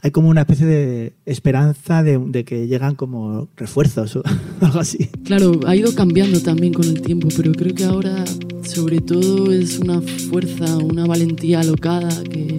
[0.00, 4.22] hay como una especie de esperanza de, que llegan como refuerzos o
[4.60, 5.10] algo así.
[5.24, 8.24] Claro, ha ido cambiando también con el tiempo, pero creo que ahora
[8.62, 12.56] sobre todo es una fuerza, una valentía alocada que,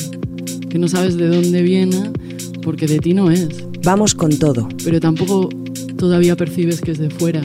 [0.69, 2.11] que no sabes de dónde viene
[2.61, 3.47] porque de ti no es.
[3.83, 4.67] Vamos con todo.
[4.83, 5.49] Pero tampoco
[5.97, 7.41] todavía percibes que es de fuera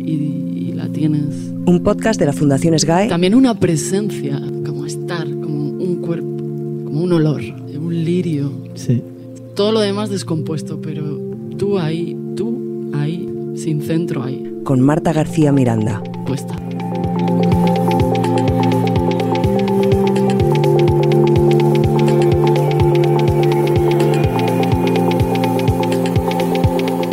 [0.00, 1.52] y, la tienes.
[1.66, 3.08] Un podcast de la Fundación SGAE.
[3.08, 6.26] También una presencia, como estar, como un cuerpo,
[6.84, 8.52] como un olor, un lirio.
[8.74, 9.02] Sí.
[9.60, 11.18] Todo lo demás descompuesto, pero
[11.58, 14.42] tú ahí, tú ahí, sin centro ahí.
[14.64, 16.02] Con Marta García Miranda.
[16.26, 16.56] Puesta.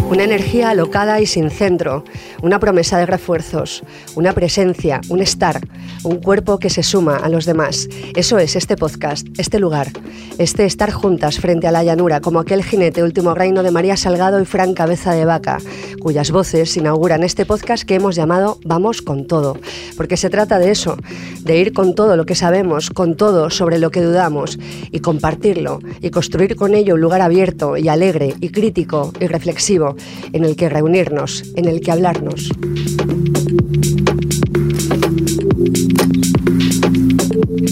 [0.09, 2.05] Una energía alocada y sin centro,
[2.41, 3.83] una promesa de refuerzos,
[4.15, 5.59] una presencia, un estar,
[6.07, 7.87] un cuerpo que se suma a los demás.
[8.15, 9.91] Eso es este podcast, este lugar,
[10.37, 14.41] este estar juntas frente a la llanura, como aquel jinete último reino de María Salgado
[14.41, 15.57] y Fran Cabeza de Vaca,
[16.01, 19.57] cuyas voces inauguran este podcast que hemos llamado Vamos con todo,
[19.97, 20.97] porque se trata de eso,
[21.41, 24.57] de ir con todo lo que sabemos, con todo sobre lo que dudamos,
[24.91, 29.95] y compartirlo, y construir con ello un lugar abierto y alegre y crítico y reflexivo
[30.31, 32.49] en el que reunirnos, en el que hablarnos.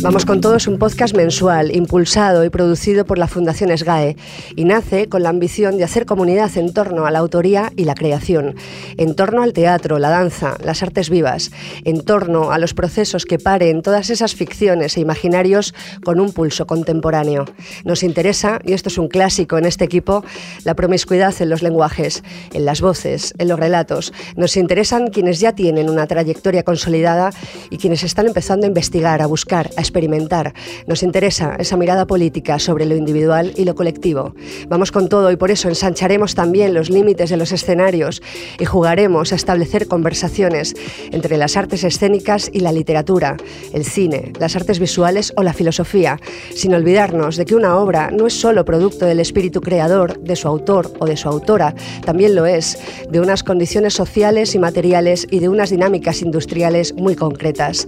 [0.01, 4.17] Vamos con todos un podcast mensual, impulsado y producido por la Fundación SGAE,
[4.55, 7.95] y nace con la ambición de hacer comunidad en torno a la autoría y la
[7.95, 8.55] creación,
[8.97, 11.51] en torno al teatro, la danza, las artes vivas,
[11.85, 15.73] en torno a los procesos que paren todas esas ficciones e imaginarios
[16.03, 17.45] con un pulso contemporáneo.
[17.83, 20.23] Nos interesa, y esto es un clásico en este equipo,
[20.63, 22.23] la promiscuidad en los lenguajes,
[22.53, 24.13] en las voces, en los relatos.
[24.35, 27.31] Nos interesan quienes ya tienen una trayectoria consolidada
[27.69, 30.53] y quienes están empezando a investigar, a buscar, a experimentar.
[30.87, 34.35] Nos interesa esa mirada política sobre lo individual y lo colectivo.
[34.67, 38.21] Vamos con todo y por eso ensancharemos también los límites de los escenarios
[38.59, 40.73] y jugaremos a establecer conversaciones
[41.11, 43.37] entre las artes escénicas y la literatura,
[43.73, 46.19] el cine, las artes visuales o la filosofía,
[46.53, 50.47] sin olvidarnos de que una obra no es solo producto del espíritu creador de su
[50.47, 51.75] autor o de su autora,
[52.05, 52.77] también lo es
[53.09, 57.87] de unas condiciones sociales y materiales y de unas dinámicas industriales muy concretas.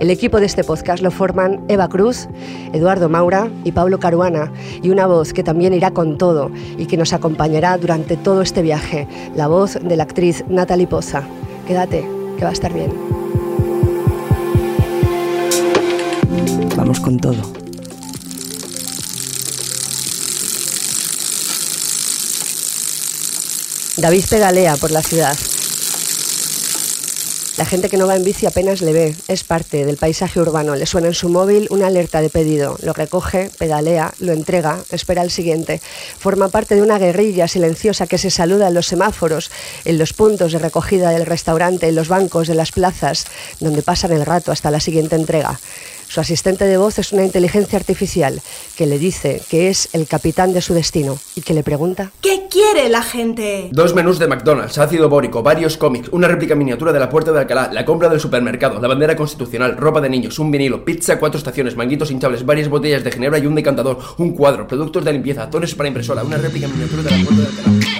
[0.00, 1.37] El equipo de este podcast lo forma
[1.68, 2.28] Eva Cruz,
[2.72, 6.96] Eduardo Maura y Pablo Caruana, y una voz que también irá con todo y que
[6.96, 9.06] nos acompañará durante todo este viaje,
[9.36, 11.22] la voz de la actriz Natalie Poza.
[11.66, 12.04] Quédate,
[12.36, 12.92] que va a estar bien.
[16.76, 17.42] Vamos con todo.
[23.96, 25.36] David pedalea por la ciudad.
[27.58, 30.76] La gente que no va en bici apenas le ve, es parte del paisaje urbano.
[30.76, 35.22] Le suena en su móvil una alerta de pedido, lo recoge, pedalea, lo entrega, espera
[35.22, 35.82] el siguiente.
[36.20, 39.50] Forma parte de una guerrilla silenciosa que se saluda en los semáforos,
[39.84, 43.26] en los puntos de recogida del restaurante, en los bancos de las plazas,
[43.58, 45.58] donde pasan el rato hasta la siguiente entrega.
[46.08, 48.40] Su asistente de voz es una inteligencia artificial
[48.76, 52.46] que le dice que es el capitán de su destino y que le pregunta ¿Qué
[52.50, 53.68] quiere la gente?
[53.72, 57.40] Dos menús de McDonald's, ácido bórico, varios cómics, una réplica miniatura de la Puerta de
[57.40, 61.38] Alcalá, la compra del supermercado, la bandera constitucional, ropa de niños, un vinilo, pizza, cuatro
[61.38, 65.50] estaciones, manguitos hinchables, varias botellas de ginebra y un decantador, un cuadro, productos de limpieza,
[65.50, 67.97] tones para impresora, una réplica miniatura de la Puerta de Alcalá.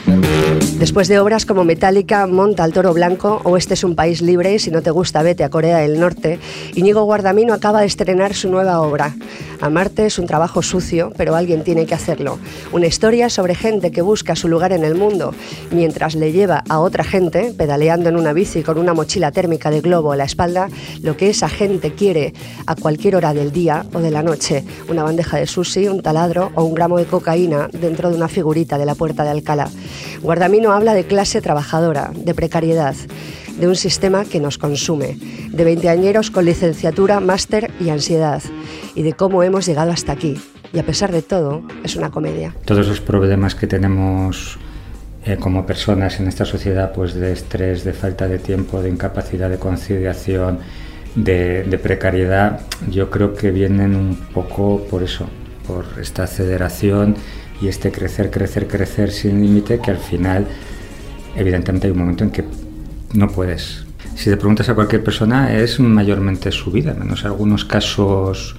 [0.78, 4.54] Después de obras como Metallica, Monta al Toro Blanco o Este es un país libre
[4.54, 6.38] y si no te gusta vete a Corea del Norte,
[6.74, 9.14] Íñigo Guardamino acaba de estrenar su nueva obra.
[9.60, 12.38] Amarte es un trabajo sucio, pero alguien tiene que hacerlo.
[12.70, 15.34] Una historia sobre gente que busca su lugar en el mundo
[15.72, 19.80] mientras le lleva a otra gente, pedaleando en una bici con una mochila térmica de
[19.80, 20.68] globo a la espalda,
[21.02, 22.34] lo que esa gente quiere
[22.66, 24.64] a cualquier hora del día o de la noche.
[24.88, 28.78] Una bandeja de sushi, un taladro o un gramo de cocaína dentro de una figurita
[28.78, 29.68] de la puerta de Alcalá.
[30.22, 32.94] Guardamino habla de clase trabajadora, de precariedad
[33.59, 35.19] de un sistema que nos consume,
[35.50, 38.42] de veinteañeros con licenciatura, máster y ansiedad,
[38.94, 40.41] y de cómo hemos llegado hasta aquí.
[40.72, 42.54] Y a pesar de todo, es una comedia.
[42.64, 44.59] Todos los problemas que tenemos
[45.24, 49.50] eh, como personas en esta sociedad, pues de estrés, de falta de tiempo, de incapacidad
[49.50, 50.60] de conciliación,
[51.16, 55.27] de, de precariedad, yo creo que vienen un poco por eso,
[55.66, 57.16] por esta aceleración
[57.60, 60.47] y este crecer, crecer, crecer sin límite que al final,
[61.37, 62.45] evidentemente hay un momento en que
[63.15, 63.84] no puedes.
[64.15, 68.57] Si te preguntas a cualquier persona, es mayormente su vida, menos algunos casos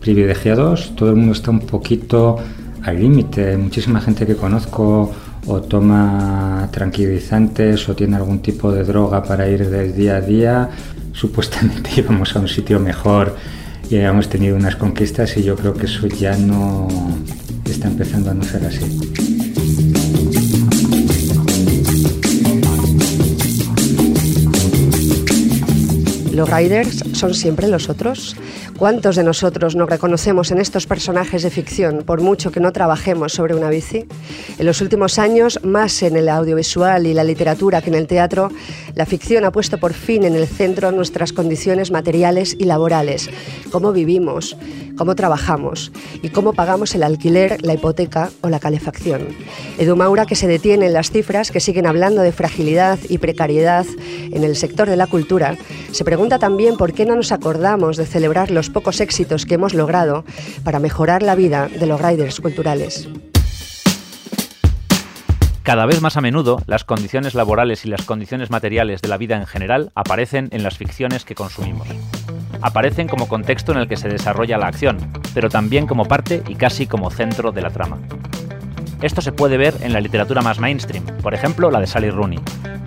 [0.00, 0.94] privilegiados.
[0.94, 2.36] Todo el mundo está un poquito
[2.82, 3.56] al límite.
[3.56, 5.12] Muchísima gente que conozco
[5.46, 10.70] o toma tranquilizantes o tiene algún tipo de droga para ir del día a día.
[11.12, 13.34] Supuestamente íbamos a un sitio mejor
[13.90, 16.86] y habíamos tenido unas conquistas y yo creo que eso ya no
[17.70, 18.80] está empezando a no ser así.
[26.32, 28.36] ¿Los riders son siempre los otros?
[28.78, 33.32] ¿Cuántos de nosotros nos reconocemos en estos personajes de ficción, por mucho que no trabajemos
[33.32, 34.04] sobre una bici?
[34.58, 38.50] En los últimos años, más en el audiovisual y la literatura que en el teatro,
[38.94, 43.30] la ficción ha puesto por fin en el centro nuestras condiciones materiales y laborales,
[43.70, 44.58] cómo vivimos,
[44.96, 45.92] cómo trabajamos
[46.22, 49.28] y cómo pagamos el alquiler, la hipoteca o la calefacción.
[49.78, 53.86] Edu Maura, que se detiene en las cifras que siguen hablando de fragilidad y precariedad
[54.32, 55.56] en el sector de la cultura,
[55.92, 59.74] se pregunta también por qué no nos acordamos de celebrar los pocos éxitos que hemos
[59.74, 60.24] logrado
[60.64, 63.08] para mejorar la vida de los riders culturales.
[65.66, 69.36] Cada vez más a menudo, las condiciones laborales y las condiciones materiales de la vida
[69.36, 71.88] en general aparecen en las ficciones que consumimos.
[72.62, 74.98] Aparecen como contexto en el que se desarrolla la acción,
[75.34, 77.98] pero también como parte y casi como centro de la trama.
[79.02, 82.40] Esto se puede ver en la literatura más mainstream, por ejemplo la de Sally Rooney.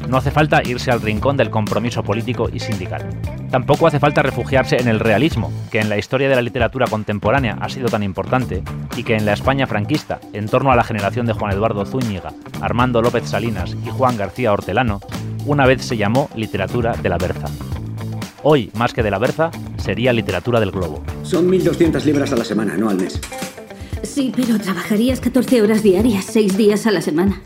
[0.10, 3.08] No hace falta irse al rincón del compromiso político y sindical.
[3.52, 7.58] Tampoco hace falta refugiarse en el realismo, que en la historia de la literatura contemporánea
[7.62, 8.64] ha sido tan importante
[8.98, 12.34] y que en la España franquista, en torno a la generación de Juan Eduardo Zúñiga,
[12.60, 15.00] Armando López Salinas y Juan García Hortelano,
[15.46, 17.48] una vez se llamó literatura de la Berza.
[18.42, 21.04] Hoy, más que de la Berza, sería literatura del globo.
[21.24, 23.20] Son 1.200 libras a la semana, no al mes.
[24.04, 27.42] Sí, pero trabajarías 14 horas diarias, 6 días a la semana.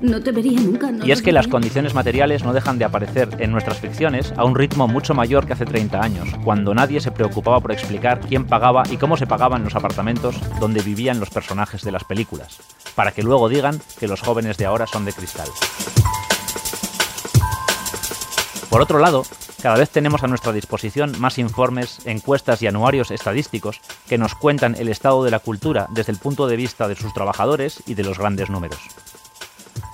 [0.00, 0.90] No te vería nunca.
[1.04, 4.54] y es que las condiciones materiales no dejan de aparecer en nuestras ficciones a un
[4.54, 8.82] ritmo mucho mayor que hace 30 años, cuando nadie se preocupaba por explicar quién pagaba
[8.90, 12.58] y cómo se pagaban los apartamentos donde vivían los personajes de las películas,
[12.94, 15.48] para que luego digan que los jóvenes de ahora son de cristal.
[18.70, 19.24] Por otro lado,
[19.60, 24.74] cada vez tenemos a nuestra disposición más informes, encuestas y anuarios estadísticos que nos cuentan
[24.74, 28.04] el estado de la cultura desde el punto de vista de sus trabajadores y de
[28.04, 28.80] los grandes números.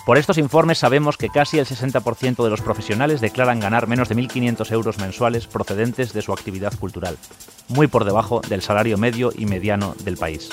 [0.07, 4.15] Por estos informes sabemos que casi el 60% de los profesionales declaran ganar menos de
[4.15, 7.19] 1.500 euros mensuales procedentes de su actividad cultural,
[7.67, 10.49] muy por debajo del salario medio y mediano del país.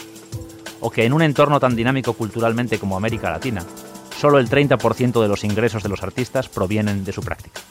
[0.80, 3.64] O que en un entorno tan dinámico culturalmente como América Latina,
[4.18, 7.62] solo el 30% de los ingresos de los artistas provienen de su práctica.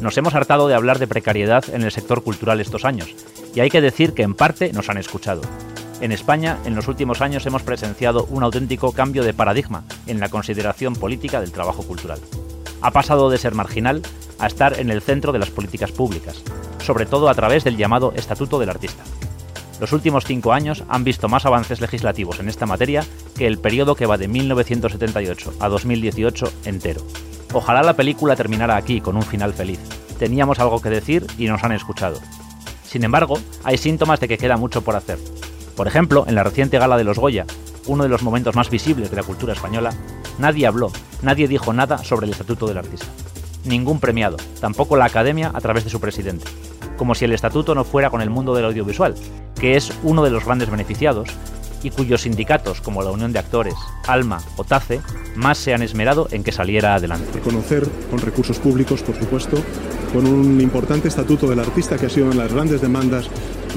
[0.00, 3.14] Nos hemos hartado de hablar de precariedad en el sector cultural estos años,
[3.54, 5.42] y hay que decir que en parte nos han escuchado.
[6.00, 10.28] En España, en los últimos años hemos presenciado un auténtico cambio de paradigma en la
[10.28, 12.18] consideración política del trabajo cultural.
[12.82, 14.02] Ha pasado de ser marginal
[14.38, 16.42] a estar en el centro de las políticas públicas,
[16.84, 19.04] sobre todo a través del llamado Estatuto del Artista.
[19.80, 23.04] Los últimos cinco años han visto más avances legislativos en esta materia
[23.36, 27.00] que el periodo que va de 1978 a 2018 entero.
[27.54, 29.78] Ojalá la película terminara aquí, con un final feliz.
[30.18, 32.18] Teníamos algo que decir y nos han escuchado.
[32.84, 35.20] Sin embargo, hay síntomas de que queda mucho por hacer.
[35.76, 37.46] Por ejemplo, en la reciente gala de los Goya,
[37.86, 39.94] uno de los momentos más visibles de la cultura española,
[40.36, 40.90] nadie habló,
[41.22, 43.06] nadie dijo nada sobre el estatuto del artista.
[43.64, 46.46] Ningún premiado, tampoco la academia a través de su presidente.
[46.96, 49.14] Como si el estatuto no fuera con el mundo del audiovisual,
[49.60, 51.28] que es uno de los grandes beneficiados
[51.84, 53.74] y cuyos sindicatos, como la Unión de Actores,
[54.06, 55.00] ALMA o TACE,
[55.36, 57.30] más se han esmerado en que saliera adelante.
[57.34, 59.62] Reconocer con recursos públicos, por supuesto,
[60.12, 63.28] con un importante estatuto del artista que ha sido una de las grandes demandas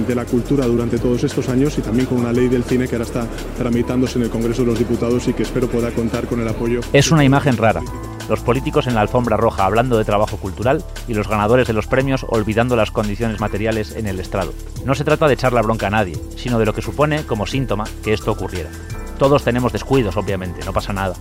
[0.08, 2.96] de la cultura durante todos estos años y también con una ley del cine que
[2.96, 3.28] ahora está
[3.58, 6.82] tramitándose en el Congreso de los Diputados y que espero pueda contar con el apoyo.
[6.94, 7.82] Es una imagen rara.
[8.30, 11.88] Los políticos en la alfombra roja hablando de trabajo cultural y los ganadores de los
[11.88, 14.54] premios olvidando las condiciones materiales en el estrado.
[14.86, 17.46] No se trata de echar la bronca a nadie, sino de lo que supone como
[17.46, 18.70] síntoma que esto ocurriera.
[19.18, 21.16] Todos tenemos descuidos, obviamente, no pasa nada.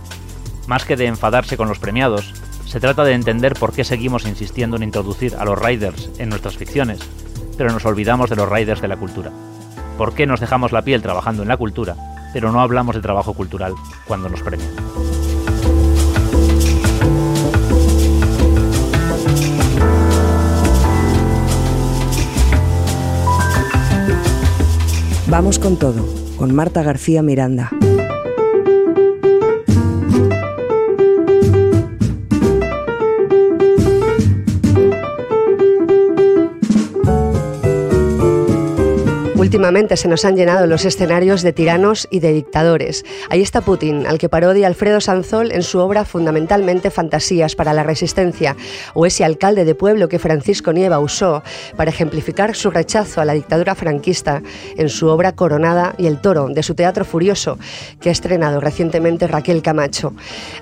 [0.67, 2.33] Más que de enfadarse con los premiados,
[2.65, 6.57] se trata de entender por qué seguimos insistiendo en introducir a los riders en nuestras
[6.57, 6.99] ficciones
[7.57, 9.31] pero nos olvidamos de los riders de la cultura.
[9.97, 11.95] ¿Por qué nos dejamos la piel trabajando en la cultura,
[12.31, 13.73] pero no hablamos de trabajo cultural
[14.07, 14.69] cuando nos premian?
[25.29, 26.07] Vamos con todo,
[26.37, 27.69] con Marta García Miranda.
[39.37, 43.05] Últimamente se nos han llenado los escenarios de tiranos y de dictadores.
[43.29, 47.83] Ahí está Putin, al que parodia Alfredo Sanzol en su obra fundamentalmente Fantasías para la
[47.83, 48.55] Resistencia,
[48.95, 51.43] o ese alcalde de pueblo que Francisco Nieva usó
[51.75, 54.41] para ejemplificar su rechazo a la dictadura franquista
[54.75, 57.59] en su obra Coronada y el Toro, de su Teatro Furioso,
[58.01, 60.13] que ha estrenado recientemente Raquel Camacho.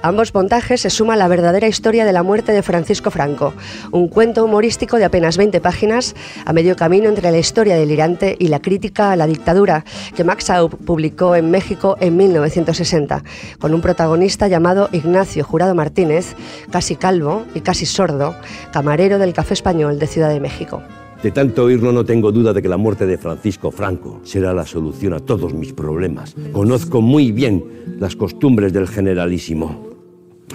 [0.01, 3.53] Ambos montajes se suma la verdadera historia de la muerte de Francisco Franco,
[3.93, 6.13] un cuento humorístico de apenas 20 páginas,
[6.43, 10.49] a medio camino entre la historia delirante y la crítica a la dictadura que Max
[10.49, 13.23] Aub publicó en México en 1960,
[13.59, 16.35] con un protagonista llamado Ignacio Jurado Martínez,
[16.71, 18.35] casi calvo y casi sordo,
[18.73, 20.81] camarero del Café Español de Ciudad de México.
[21.21, 24.65] De tanto oírlo no tengo duda de que la muerte de Francisco Franco será la
[24.65, 26.35] solución a todos mis problemas.
[26.51, 27.63] Conozco muy bien
[27.99, 29.95] las costumbres del generalísimo.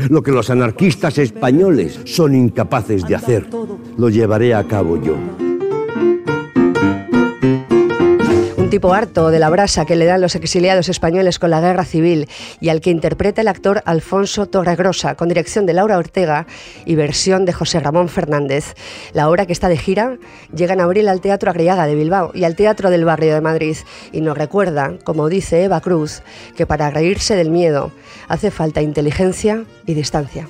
[0.09, 3.49] Lo que los anarquistas españoles son incapaces de hacer,
[3.97, 5.15] lo llevaré a cabo yo.
[8.71, 12.29] Tipo harto de la brasa que le dan los exiliados españoles con la guerra civil
[12.61, 16.47] y al que interpreta el actor Alfonso Torregrosa, con dirección de Laura Ortega
[16.85, 18.77] y versión de José Ramón Fernández.
[19.13, 20.19] La obra que está de gira
[20.55, 23.77] llega en abril al Teatro Agriaga de Bilbao y al Teatro del Barrio de Madrid
[24.13, 26.23] y nos recuerda, como dice Eva Cruz,
[26.57, 27.91] que para reírse del miedo
[28.29, 30.49] hace falta inteligencia y distancia.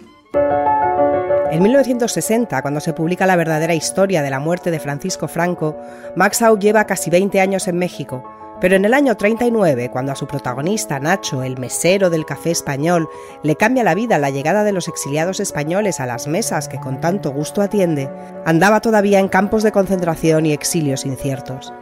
[1.51, 5.77] En 1960, cuando se publica la verdadera historia de la muerte de Francisco Franco,
[6.15, 8.23] Max Au lleva casi 20 años en México.
[8.61, 13.09] Pero en el año 39, cuando a su protagonista, Nacho, el mesero del café español,
[13.43, 17.01] le cambia la vida la llegada de los exiliados españoles a las mesas que con
[17.01, 18.09] tanto gusto atiende,
[18.45, 21.73] andaba todavía en campos de concentración y exilios inciertos.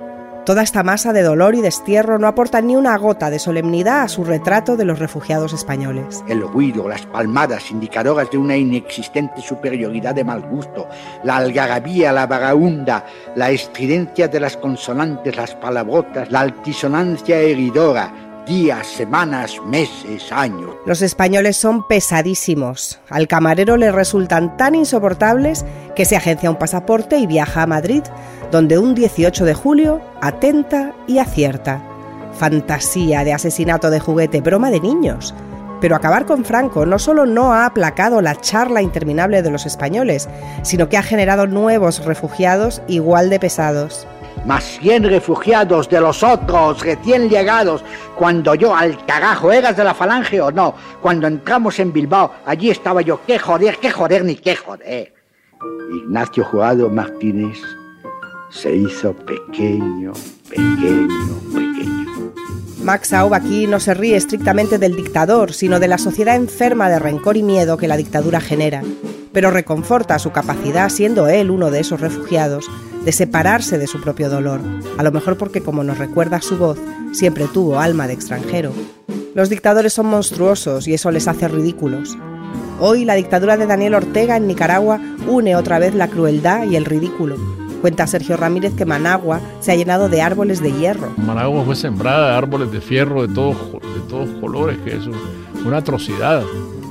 [0.48, 4.08] Toda esta masa de dolor y destierro no aporta ni una gota de solemnidad a
[4.08, 6.24] su retrato de los refugiados españoles.
[6.26, 10.88] El ruido, las palmadas indicadoras de una inexistente superioridad de mal gusto,
[11.22, 13.04] la algarabía, la vagaunda,
[13.36, 18.10] la estridencia de las consonantes, las palabrotas, la altisonancia heridora,
[18.48, 20.70] días, semanas, meses, años.
[20.86, 22.98] Los españoles son pesadísimos.
[23.10, 28.02] Al camarero le resultan tan insoportables que se agencia un pasaporte y viaja a Madrid,
[28.50, 31.82] donde un 18 de julio atenta y acierta.
[32.32, 35.34] Fantasía de asesinato de juguete, broma de niños.
[35.80, 40.28] Pero acabar con Franco no solo no ha aplacado la charla interminable de los españoles,
[40.62, 44.08] sino que ha generado nuevos refugiados igual de pesados
[44.46, 47.84] más 100 refugiados de los otros recién llegados,
[48.16, 50.74] cuando yo al carajo, ¿eras de la falange o no?
[51.00, 55.12] Cuando entramos en Bilbao, allí estaba yo, qué joder, qué joder, ni qué joder.
[55.92, 57.58] Ignacio Jurado Martínez
[58.50, 60.12] se hizo pequeño,
[60.48, 62.32] pequeño, pequeño.
[62.82, 66.98] Max Aub aquí no se ríe estrictamente del dictador, sino de la sociedad enferma de
[66.98, 68.82] rencor y miedo que la dictadura genera,
[69.32, 72.70] pero reconforta su capacidad, siendo él uno de esos refugiados,
[73.08, 74.60] de separarse de su propio dolor,
[74.98, 76.78] a lo mejor porque, como nos recuerda su voz,
[77.12, 78.70] siempre tuvo alma de extranjero.
[79.34, 82.18] Los dictadores son monstruosos y eso les hace ridículos.
[82.80, 86.84] Hoy la dictadura de Daniel Ortega en Nicaragua une otra vez la crueldad y el
[86.84, 87.36] ridículo.
[87.80, 91.14] Cuenta Sergio Ramírez que Managua se ha llenado de árboles de hierro.
[91.16, 95.04] Managua fue sembrada de árboles de fierro de todos, de todos colores, que es
[95.64, 96.42] una atrocidad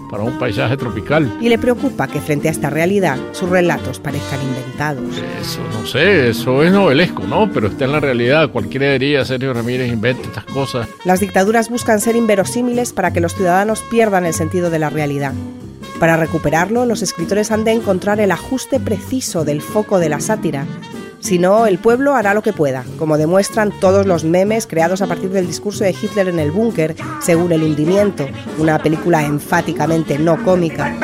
[0.09, 1.37] para un paisaje tropical.
[1.41, 5.03] Y le preocupa que frente a esta realidad sus relatos parezcan inventados.
[5.41, 7.51] Eso no sé, eso es novelesco, ¿no?
[7.51, 8.51] Pero está en la realidad.
[8.51, 10.87] Cualquiera diría, Sergio Ramírez inventa estas cosas.
[11.05, 15.33] Las dictaduras buscan ser inverosímiles para que los ciudadanos pierdan el sentido de la realidad.
[15.99, 20.65] Para recuperarlo, los escritores han de encontrar el ajuste preciso del foco de la sátira,
[21.19, 25.07] si no, el pueblo hará lo que pueda, como demuestran todos los memes creados a
[25.07, 30.43] partir del discurso de Hitler en el búnker, según El hundimiento, una película enfáticamente no
[30.43, 30.95] cómica.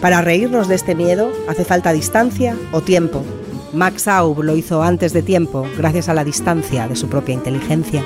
[0.00, 3.24] Para reírnos de este miedo hace falta distancia o tiempo.
[3.72, 8.04] Max Aub lo hizo antes de tiempo, gracias a la distancia de su propia inteligencia.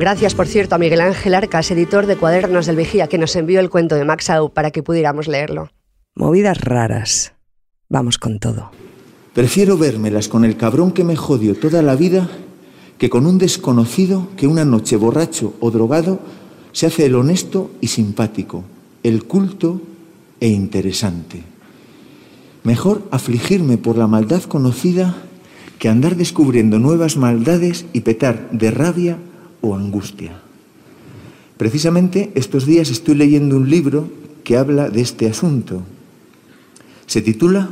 [0.00, 3.60] Gracias, por cierto, a Miguel Ángel Arcas, editor de Cuadernos del Vigía, que nos envió
[3.60, 5.68] el cuento de Max Au para que pudiéramos leerlo.
[6.14, 7.34] Movidas raras.
[7.90, 8.70] Vamos con todo.
[9.34, 12.30] Prefiero vérmelas con el cabrón que me jodió toda la vida
[12.96, 16.18] que con un desconocido que una noche borracho o drogado
[16.72, 18.64] se hace el honesto y simpático,
[19.02, 19.82] el culto
[20.40, 21.42] e interesante.
[22.62, 25.14] Mejor afligirme por la maldad conocida
[25.78, 29.18] que andar descubriendo nuevas maldades y petar de rabia
[29.60, 30.40] o angustia.
[31.56, 34.08] Precisamente estos días estoy leyendo un libro
[34.44, 35.82] que habla de este asunto.
[37.06, 37.68] Se titula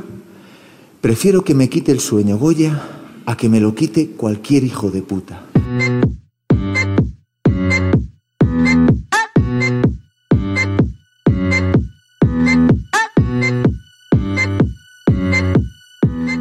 [1.01, 2.81] Prefiero que me quite el sueño Goya
[3.25, 5.45] a que me lo quite cualquier hijo de puta.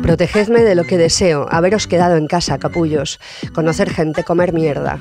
[0.08, 3.20] Protegedme de lo que deseo, haberos quedado en casa, capullos,
[3.52, 4.98] conocer gente, comer mierda.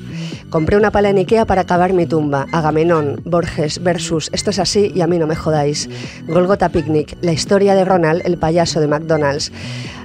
[0.49, 2.45] Compré una pala en Ikea para acabar mi tumba.
[2.51, 5.89] Agamenón, Borges, Versus, esto es así y a mí no me jodáis.
[6.27, 9.49] Golgota Picnic, la historia de Ronald, el payaso de McDonald's.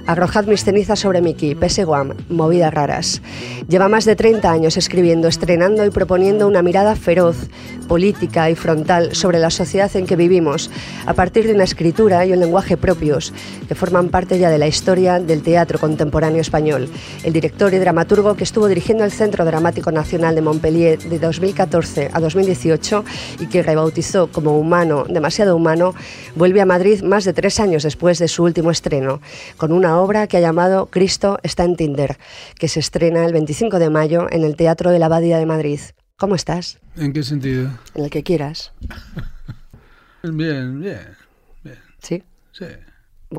[0.05, 1.55] Arrojad mis cenizas sobre Miki,
[1.85, 3.21] Guam, Movidas Raras.
[3.69, 7.47] Lleva más de 30 años escribiendo, estrenando y proponiendo una mirada feroz,
[7.87, 10.69] política y frontal sobre la sociedad en que vivimos,
[11.05, 13.33] a partir de una escritura y un lenguaje propios
[13.67, 16.89] que forman parte ya de la historia del teatro contemporáneo español.
[17.23, 22.09] El director y dramaturgo que estuvo dirigiendo el Centro Dramático Nacional de Montpellier de 2014
[22.11, 23.05] a 2018
[23.39, 25.93] y que rebautizó como Humano, demasiado humano,
[26.35, 29.21] vuelve a Madrid más de tres años después de su último estreno,
[29.57, 32.17] con una obra que ha llamado Cristo está en Tinder,
[32.57, 35.79] que se estrena el 25 de mayo en el Teatro de la Abadía de Madrid.
[36.17, 36.79] ¿Cómo estás?
[36.95, 37.69] ¿En qué sentido?
[37.95, 38.71] En el que quieras.
[40.23, 41.17] bien, bien,
[41.63, 41.79] bien.
[42.01, 42.23] ¿Sí?
[42.51, 42.65] Sí.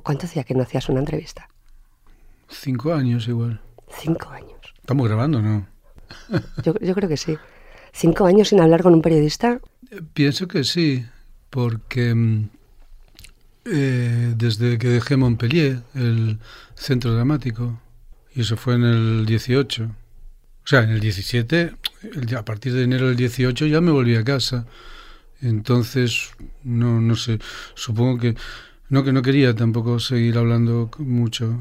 [0.03, 1.49] ¿Cuánto hacía que no hacías una entrevista?
[2.49, 3.61] Cinco años igual.
[4.01, 4.75] Cinco años.
[4.81, 5.67] ¿Estamos grabando no?
[6.63, 7.39] yo, yo creo que sí.
[7.93, 9.61] ¿Cinco años sin hablar con un periodista?
[9.91, 11.07] Eh, pienso que sí,
[11.49, 12.49] porque mm,
[13.65, 16.39] eh, desde que dejé Montpellier, el
[16.75, 17.81] centro dramático,
[18.35, 19.85] y eso fue en el 18.
[19.85, 21.73] O sea, en el 17,
[22.37, 24.67] a partir de enero del 18 ya me volví a casa.
[25.43, 26.31] Entonces,
[26.63, 27.39] no, no sé,
[27.75, 28.35] supongo que
[28.89, 31.61] no, que no quería tampoco seguir hablando mucho.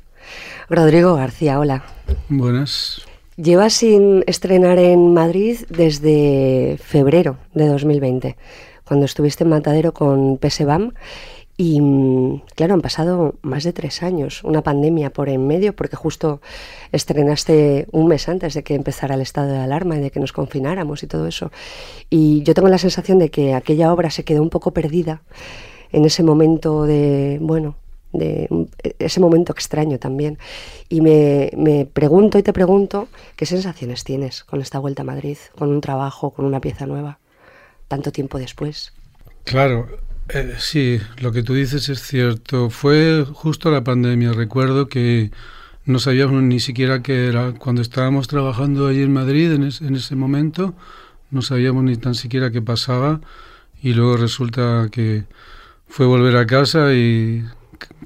[0.69, 1.83] Rodrigo García, hola.
[2.29, 3.01] Buenas.
[3.35, 8.37] Llevas sin estrenar en Madrid desde febrero de 2020,
[8.85, 10.91] cuando estuviste en Matadero con PSBAM
[11.55, 15.95] y mm, claro, han pasado más de tres años, una pandemia por en medio, porque
[15.95, 16.41] justo
[16.91, 20.33] estrenaste un mes antes de que empezara el estado de alarma y de que nos
[20.33, 21.51] confináramos y todo eso.
[22.09, 25.21] Y yo tengo la sensación de que aquella obra se quedó un poco perdida
[25.91, 27.75] en ese momento de, bueno,
[28.13, 28.47] de
[28.97, 30.39] ese momento extraño también.
[30.89, 35.37] Y me, me pregunto y te pregunto, ¿qué sensaciones tienes con esta vuelta a Madrid,
[35.55, 37.19] con un trabajo, con una pieza nueva,
[37.87, 38.91] tanto tiempo después?
[39.43, 39.87] Claro,
[40.29, 42.69] eh, sí, lo que tú dices es cierto.
[42.69, 44.31] Fue justo la pandemia.
[44.33, 45.31] Recuerdo que
[45.85, 47.53] no sabíamos ni siquiera qué era.
[47.53, 49.63] Cuando estábamos trabajando allí en Madrid, en,
[49.95, 50.75] ese momento,
[51.31, 53.21] no sabíamos ni tan siquiera qué pasaba.
[53.81, 55.25] Y luego resulta que
[55.87, 57.43] fue volver a casa y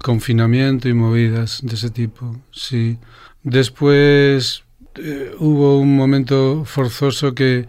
[0.03, 2.35] confinamiento y movidas de ese tipo.
[2.51, 2.97] Sí.
[3.43, 4.63] Después
[4.95, 7.67] eh, hubo un momento forzoso que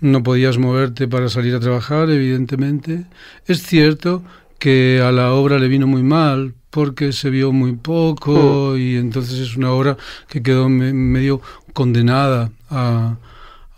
[0.00, 3.04] no podías moverte para salir a trabajar, evidentemente.
[3.46, 4.22] Es cierto
[4.58, 8.78] que a la obra le vino muy mal porque se vio muy poco hmm.
[8.78, 9.96] y entonces es una obra
[10.28, 11.40] que quedó medio
[11.72, 13.16] condenada a,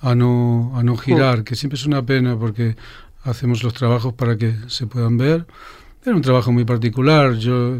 [0.00, 1.44] a, no, a no girar, hmm.
[1.44, 2.76] que siempre es una pena porque
[3.22, 5.46] hacemos los trabajos para que se puedan ver.
[6.04, 7.78] Era un trabajo muy particular, yo,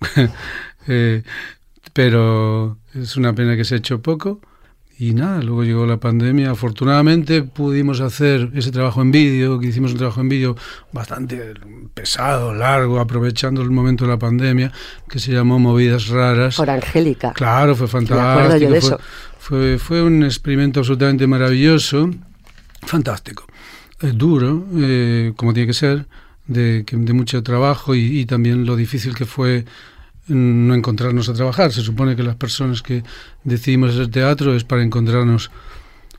[0.88, 1.22] eh,
[1.92, 4.40] pero es una pena que se ha hecho poco.
[5.00, 6.50] Y nada, luego llegó la pandemia.
[6.50, 10.56] Afortunadamente pudimos hacer ese trabajo en vídeo, que hicimos un trabajo en vídeo
[10.92, 11.54] bastante
[11.94, 14.70] pesado, largo, aprovechando el momento de la pandemia,
[15.08, 16.56] que se llamó Movidas Raras.
[16.56, 17.32] Por Angélica.
[17.32, 18.78] Claro, fue fantástico.
[18.78, 18.98] fue,
[19.38, 22.10] Fue, fue, un experimento absolutamente maravilloso,
[22.82, 23.46] fantástico.
[24.02, 26.04] Eh, duro, eh, como tiene que ser,
[26.46, 29.64] de, de mucho trabajo y, y también lo difícil que fue
[30.30, 31.72] no encontrarnos a trabajar.
[31.72, 33.02] Se supone que las personas que
[33.44, 35.50] decidimos hacer teatro es para encontrarnos,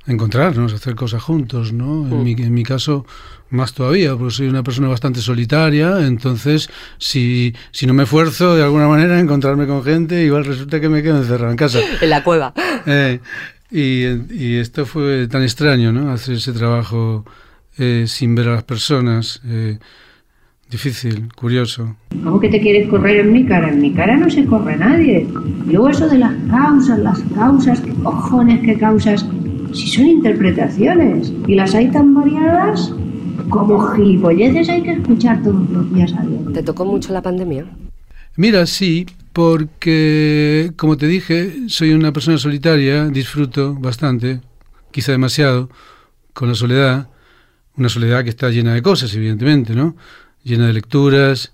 [0.05, 2.07] encontrarnos, hacer cosas juntos, ¿no?
[2.07, 2.23] En, mm.
[2.23, 3.05] mi, en mi caso,
[3.49, 8.63] más todavía, porque soy una persona bastante solitaria, entonces si, si no me esfuerzo de
[8.63, 11.79] alguna manera a encontrarme con gente, igual resulta que me quedo encerrado en casa.
[12.01, 12.53] En la cueva.
[12.85, 13.19] Eh,
[13.69, 16.11] y, y, esto fue tan extraño, ¿no?
[16.11, 17.25] Hacer ese trabajo
[17.77, 19.41] eh, sin ver a las personas.
[19.45, 19.79] Eh,
[20.71, 21.97] Difícil, curioso.
[22.23, 23.69] ¿Cómo que te quieres correr en mi cara?
[23.69, 25.27] En mi cara no se corre nadie.
[25.67, 29.25] Y luego eso de las causas, las causas, ¿qué cojones, qué causas?
[29.73, 32.93] Si son interpretaciones y las hay tan variadas,
[33.49, 36.53] como gilipolleces hay que escuchar todos los días a Dios.
[36.53, 37.65] ¿Te tocó mucho la pandemia?
[38.37, 44.39] Mira, sí, porque, como te dije, soy una persona solitaria, disfruto bastante,
[44.91, 45.69] quizá demasiado,
[46.31, 47.09] con la soledad,
[47.75, 49.97] una soledad que está llena de cosas, evidentemente, ¿no?
[50.43, 51.53] Llena de lecturas,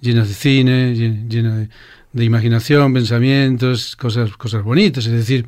[0.00, 1.68] llenas de cine, llena
[2.12, 5.46] de, imaginación, pensamientos, cosas, cosas bonitas, es decir,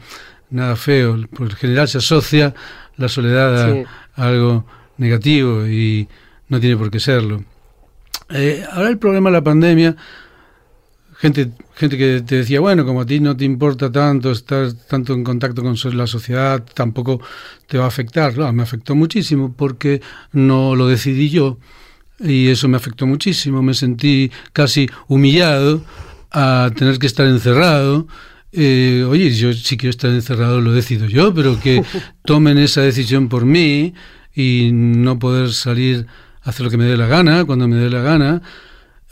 [0.50, 1.18] nada feo.
[1.28, 2.54] Por lo general se asocia
[2.96, 4.66] la soledad a, algo
[4.98, 6.08] negativo y
[6.48, 7.44] no tiene por qué serlo.
[8.30, 9.96] Eh, ahora el problema de la pandemia,
[11.16, 15.14] gente, gente que te decía, bueno, como a ti no te importa tanto estar tanto
[15.14, 17.20] en contacto con la sociedad, tampoco
[17.66, 18.36] te va a afectar.
[18.52, 20.00] me afectó muchísimo porque
[20.32, 21.58] no lo decidí yo
[22.22, 23.62] y eso me afectó muchísimo.
[23.62, 25.84] Me sentí casi humillado
[26.30, 28.06] a tener que estar encerrado.
[28.52, 31.82] Eh, oye, yo si quiero estar encerrado lo decido yo, pero que
[32.24, 33.94] tomen esa decisión por mí
[34.34, 36.06] y no poder salir
[36.42, 38.42] a hacer lo que me dé la gana, cuando me dé la gana,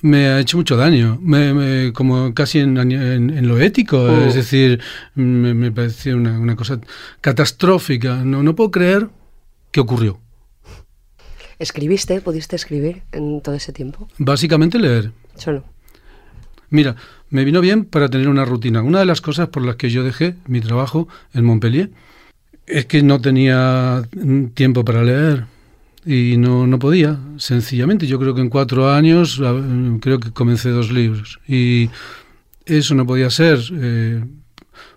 [0.02, 4.26] me ha hecho mucho daño, me, como casi en, en, lo ético, Oh.
[4.26, 4.80] es decir,
[5.14, 6.80] me, me pareció una, una, cosa
[7.20, 8.24] catastrófica.
[8.24, 9.08] No, no puedo creer
[9.70, 10.20] que ocurrió.
[11.60, 12.22] ¿Escribiste?
[12.22, 14.08] ¿Pudiste escribir en todo ese tiempo?
[14.16, 15.12] Básicamente leer.
[15.36, 15.62] Solo.
[16.70, 16.96] Mira,
[17.28, 18.82] me vino bien para tener una rutina.
[18.82, 21.90] Una de las cosas por las que yo dejé mi trabajo en Montpellier
[22.66, 24.02] es que no tenía
[24.54, 25.44] tiempo para leer
[26.06, 28.06] y no, no podía, sencillamente.
[28.06, 29.38] Yo creo que en cuatro años
[30.00, 31.90] creo que comencé dos libros y
[32.64, 33.58] eso no podía ser.
[33.74, 34.24] Eh,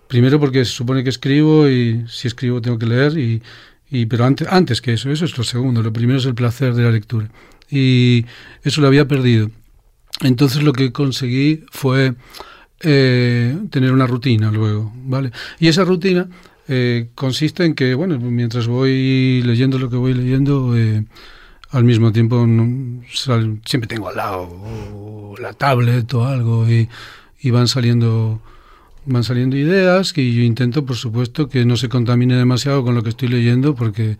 [0.08, 3.42] primero porque se supone que escribo y si escribo tengo que leer y,
[3.94, 5.82] y pero antes, antes que eso, eso es lo segundo.
[5.82, 7.28] Lo primero es el placer de la lectura
[7.70, 8.26] y
[8.62, 9.50] eso lo había perdido.
[10.22, 12.14] Entonces lo que conseguí fue
[12.80, 15.30] eh, tener una rutina luego, ¿vale?
[15.60, 16.28] Y esa rutina
[16.66, 21.04] eh, consiste en que, bueno, mientras voy leyendo lo que voy leyendo, eh,
[21.70, 22.46] al mismo tiempo
[23.64, 26.88] siempre tengo al lado la tablet o algo y,
[27.40, 28.40] y, van saliendo
[29.06, 33.02] van saliendo ideas que yo intento, por supuesto, que no se contamine demasiado con lo
[33.02, 34.16] que estoy leyendo porque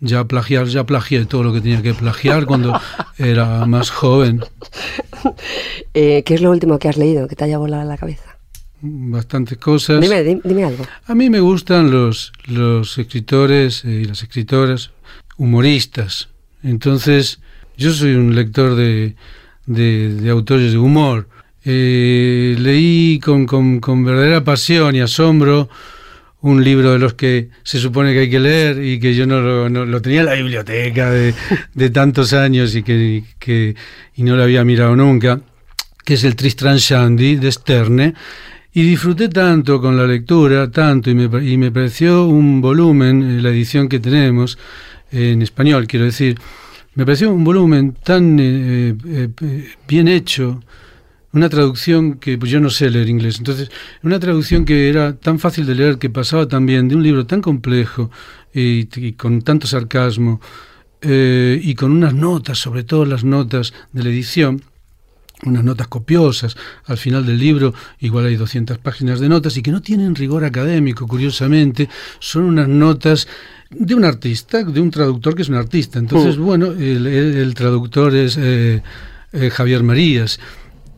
[0.00, 2.78] ya plagiar, ya plagié todo lo que tenía que plagiar cuando
[3.18, 4.40] era más joven.
[5.94, 8.36] Eh, ¿Qué es lo último que has leído que te haya volado la cabeza?
[8.82, 10.00] bastantes cosas.
[10.00, 10.84] Dime, dime, dime, algo.
[11.06, 14.90] A mí me gustan los, los escritores y las escritoras
[15.36, 16.28] humoristas.
[16.62, 17.40] Entonces,
[17.76, 19.16] yo soy un lector de,
[19.66, 21.28] de, de autores de humor.
[21.64, 25.68] Eh, leí con, con, con, verdadera pasión y asombro
[26.40, 29.40] un libro de los que se supone que hay que leer y que yo no
[29.40, 31.34] lo, no, lo tenía en la biblioteca de,
[31.74, 33.74] de tantos años y que, que
[34.16, 35.40] y no lo había mirado nunca,
[36.04, 38.14] que es el Tristram Shandy de Sterne.
[38.72, 43.50] Y disfruté tanto con la lectura, tanto, y me, y me pareció un volumen, la
[43.50, 44.58] edición que tenemos,
[45.10, 46.38] eh, en español quiero decir,
[46.94, 49.28] me pareció un volumen tan eh, eh,
[49.88, 50.62] bien hecho,
[51.32, 53.70] una traducción que pues yo no sé leer inglés, entonces
[54.02, 57.40] una traducción que era tan fácil de leer, que pasaba también de un libro tan
[57.40, 58.10] complejo
[58.52, 60.40] y, y con tanto sarcasmo
[61.02, 64.62] eh, y con unas notas, sobre todo las notas de la edición,
[65.44, 69.70] unas notas copiosas al final del libro, igual hay 200 páginas de notas y que
[69.70, 71.88] no tienen rigor académico, curiosamente,
[72.18, 73.28] son unas notas
[73.70, 75.98] de un artista, de un traductor que es un artista.
[75.98, 76.42] Entonces, uh.
[76.42, 78.82] bueno, el, el, el, traductor es eh,
[79.32, 80.38] eh, Javier Marías.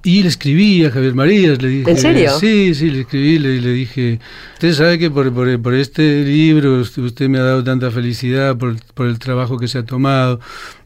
[0.05, 1.91] Y le escribí a Javier Marías, le dije...
[1.91, 2.31] ¿En serio?
[2.39, 4.19] Sí, sí, le escribí, le, le dije,
[4.55, 8.75] usted sabe que por, por, por, este libro usted me ha dado tanta felicidad por,
[8.95, 10.41] por el trabajo que se ha tomado.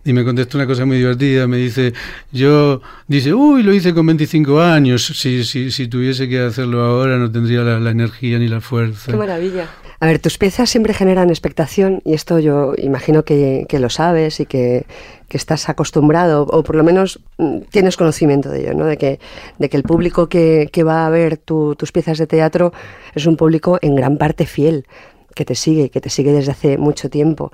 [0.04, 1.94] Y me contestó una cosa muy divertida, me dice,
[2.30, 7.16] yo, dice, uy, lo hice con 25 años, si, si, si tuviese que hacerlo ahora
[7.16, 9.10] no tendría la, la energía ni la fuerza.
[9.10, 9.68] Qué maravilla.
[9.98, 14.40] A ver, tus piezas siempre generan expectación y esto yo imagino que, que lo sabes
[14.40, 14.84] y que,
[15.28, 18.84] que, estás acostumbrado o por lo menos mm, tienes conocimiento de ello, ¿no?
[18.86, 19.20] De que,
[19.58, 22.72] de que el público que, que va a ver tu, tus piezas de teatro
[23.14, 24.86] es un público en gran parte fiel
[25.34, 27.52] que te sigue, que te sigue desde hace mucho tiempo.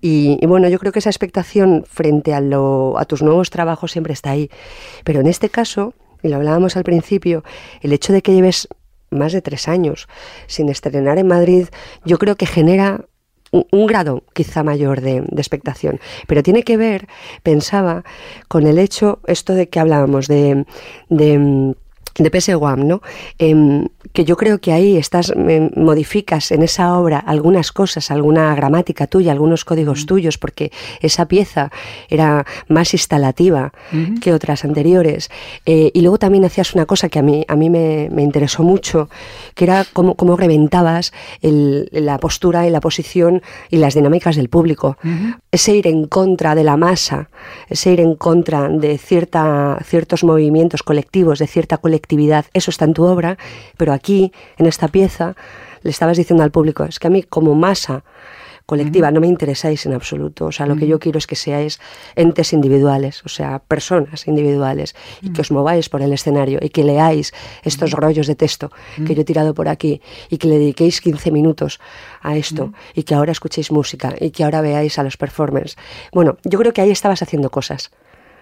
[0.00, 3.92] Y, y, bueno, yo creo que esa expectación frente a, lo, a tus nuevos trabajos
[3.92, 4.50] siempre está ahí.
[5.04, 7.44] Pero en este caso, y lo hablábamos al principio,
[7.82, 8.68] el hecho de que lleves
[9.10, 10.08] más de tres años
[10.46, 11.68] sin estrenar en Madrid,
[12.04, 13.04] yo creo que genera
[13.50, 16.00] un, grado quizá mayor de, expectación.
[16.26, 17.08] Pero tiene que ver,
[17.42, 18.04] pensaba,
[18.48, 20.66] con el hecho, esto de que hablábamos de,
[21.08, 21.74] de
[22.18, 23.02] de PSWAM, ¿no?
[23.38, 25.32] Eh, que yo creo que ahí estás,
[25.76, 30.06] modificas en esa obra algunas cosas, alguna gramática tuya, algunos códigos mm.
[30.06, 31.70] tuyos, porque esa pieza
[32.08, 34.20] era más instalativa mm -hmm.
[34.20, 35.30] que otras anteriores.
[35.66, 38.62] Eh, y luego también hacías una cosa que a mí, a mí me, me interesó
[38.62, 39.08] mucho,
[39.54, 44.48] que era cómo, cómo reventabas el, la postura y la posición y las dinámicas del
[44.48, 44.96] público.
[45.02, 45.38] Mm -hmm.
[45.52, 47.28] Ese ir en contra de la masa,
[47.68, 52.94] ese ir en contra de cierta, ciertos movimientos colectivos, de cierta colectividad eso está en
[52.94, 53.38] tu obra,
[53.76, 55.34] pero aquí, en esta pieza,
[55.82, 58.04] le estabas diciendo al público, es que a mí como masa
[58.66, 59.14] colectiva uh -huh.
[59.14, 60.80] no me interesáis en absoluto, o sea, lo uh -huh.
[60.80, 61.80] que yo quiero es que seáis
[62.14, 65.26] entes individuales, o sea, personas individuales, uh -huh.
[65.26, 67.32] y que os mováis por el escenario y que leáis
[67.64, 68.70] estos rollos de texto
[69.06, 71.80] que yo he tirado por aquí y que le dediquéis 15 minutos
[72.22, 75.76] a esto y que ahora escuchéis música y que ahora veáis a los performers.
[76.12, 77.90] Bueno, yo creo que ahí estabas haciendo cosas.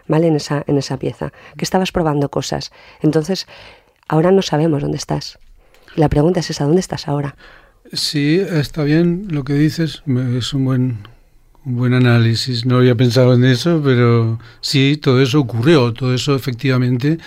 [0.09, 0.27] ¿vale?
[0.27, 2.73] En esa, en esa pieza, que estabas probando cosas.
[3.03, 3.47] Entonces,
[4.09, 5.39] ahora no sabemos dónde estás.
[5.97, 7.37] La pregunta es esa, ¿dónde estás ahora?
[7.93, 10.03] Sí, está bien lo que dices,
[10.37, 10.99] es un buen,
[11.65, 12.67] un buen análisis.
[12.67, 17.19] No había pensado en eso, pero sí, todo eso ocurrió, todo eso efectivamente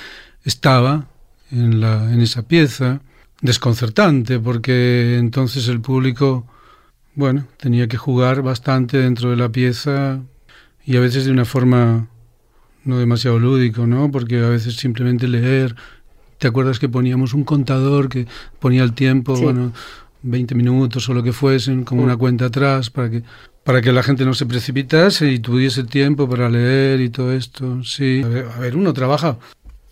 [0.44, 1.08] estaba
[1.52, 3.02] en, la, en esa pieza,
[3.42, 6.46] desconcertante, porque entonces el público,
[7.16, 10.22] bueno, tenía que jugar bastante dentro de la pieza
[10.86, 12.08] y a veces de una forma
[12.84, 14.12] no demasiado lúdico, ¿no?
[14.12, 15.76] Porque a veces simplemente leer,
[16.42, 18.26] ¿te acuerdas que poníamos un contador que
[18.60, 19.74] ponía el tiempo, bueno,
[20.24, 23.24] 20 minutos o lo que fuesen, como una cuenta atrás para que
[23.64, 27.84] para que la gente no se precipitase y tuviese tiempo para leer y todo esto.
[27.84, 29.38] Sí, a ver, uno trabaja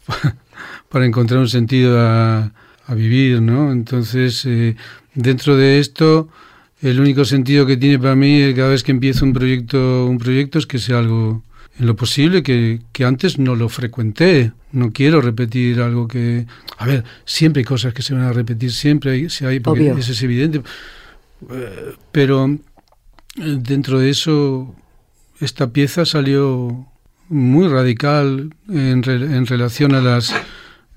[0.90, 2.52] para encontrar un sentido a,
[2.96, 3.72] vivir, ¿no?
[3.72, 4.76] Entonces, eh,
[5.14, 6.30] dentro de esto,
[6.82, 10.58] el único sentido que tiene para mí cada vez que empiezo un proyecto, un proyecto
[10.58, 11.44] es que sea algo
[11.80, 14.52] en lo posible que, que, antes no lo frecuenté.
[14.72, 16.46] No quiero repetir algo que...
[16.78, 19.90] A ver, siempre hay cosas que se van a repetir, siempre hay, si hay porque
[19.92, 20.62] eso es evidente.
[21.50, 22.58] Eh, pero eh,
[23.38, 24.76] dentro de eso,
[25.40, 26.86] esta pieza salió
[27.30, 30.34] muy radical en, en relación a las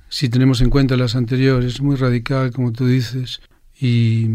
[0.09, 3.41] si tenemos en cuenta las anteriores, muy radical, como tú dices.
[3.85, 4.29] Y,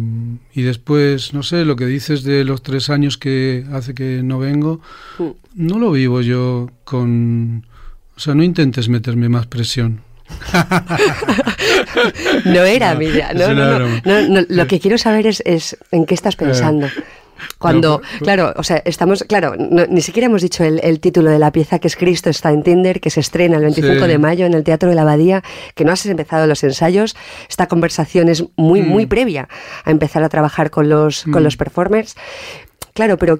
[0.53, 4.39] y, después, no sé, lo que dices de los tres años que hace que no
[4.39, 4.81] vengo,
[5.19, 5.29] mm.
[5.55, 7.65] no lo vivo yo con...
[8.17, 10.01] O sea, no intentes meterme más presión.
[12.45, 13.31] no era, mira.
[13.33, 16.89] No, no, no, Lo que quiero saber es, es en qué estás eh, pensando.
[17.57, 21.79] Cuando, claro, o sea, estamos, claro, ni siquiera hemos dicho el, título de la pieza
[21.79, 24.63] que es Cristo está en Tinder, que se estrena el 25 de mayo en el
[24.63, 25.43] Teatro de la Abadía,
[25.75, 27.15] que no has empezado los ensayos.
[27.49, 29.09] Esta conversación es muy, muy mm.
[29.09, 29.49] previa
[29.83, 31.59] a empezar a trabajar con los, con los mm.
[31.59, 32.15] performers.
[32.93, 33.37] Claro, pero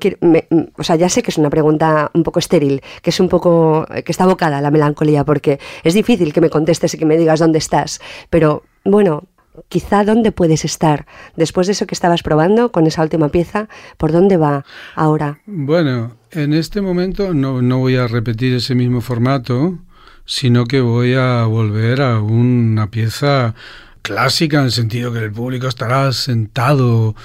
[0.76, 3.88] o sea, ya sé que es una pregunta un poco estéril, que es un poco,
[4.06, 7.18] que está abocada a la melancolía, porque es difícil que me contestes y que me
[7.18, 9.24] digas dónde estás, pero bueno,
[9.70, 13.68] quizá dónde puedes estar después de eso que estabas probando con esa última pieza,
[13.98, 14.66] ¿por dónde va
[14.96, 15.40] ahora?
[15.46, 19.80] Bueno, en este momento no, no voy a repetir ese mismo formato,
[20.26, 23.56] sino que voy a volver a una pieza
[24.02, 27.16] clásica en el sentido que el público estará sentado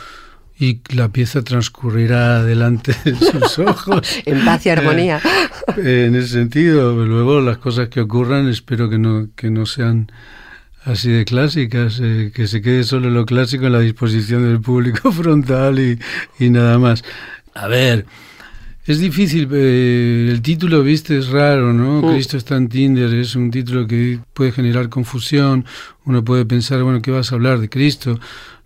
[0.59, 4.09] y la pieza transcurrirá delante de sus ojos.
[4.25, 5.21] en paz y armonía.
[5.77, 10.11] en ese sentido, luego las cosas que ocurran espero que no, que no sean
[10.85, 15.13] así de clásicas, eh, que se quede solo lo clásico en la disposición del público
[15.13, 15.99] frontal y,
[16.39, 17.05] y nada más.
[17.55, 18.07] A ver,
[18.85, 22.03] es difícil, eh, el título, viste, es raro, ¿no?
[22.03, 22.13] Mm.
[22.15, 25.65] Cristo está en Tinder, es un título que puede generar confusión,
[26.05, 28.19] uno puede pensar, bueno, ¿qué vas a hablar de Cristo?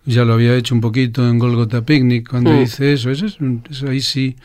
[0.05, 2.59] Ya lo había hecho un poquito en Golgotha Picnic cuando mm.
[2.61, 3.37] dice eso, eso, es,
[3.69, 4.35] eso ahí sí.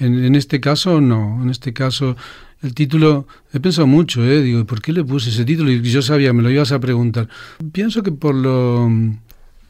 [0.00, 2.16] En, en este caso, no, en este caso
[2.62, 4.40] el título, he pensado mucho, ¿eh?
[4.40, 5.70] Digo, ¿por qué le puse ese título?
[5.70, 7.28] Y yo sabía, me lo ibas a preguntar.
[7.72, 8.90] Pienso que por lo,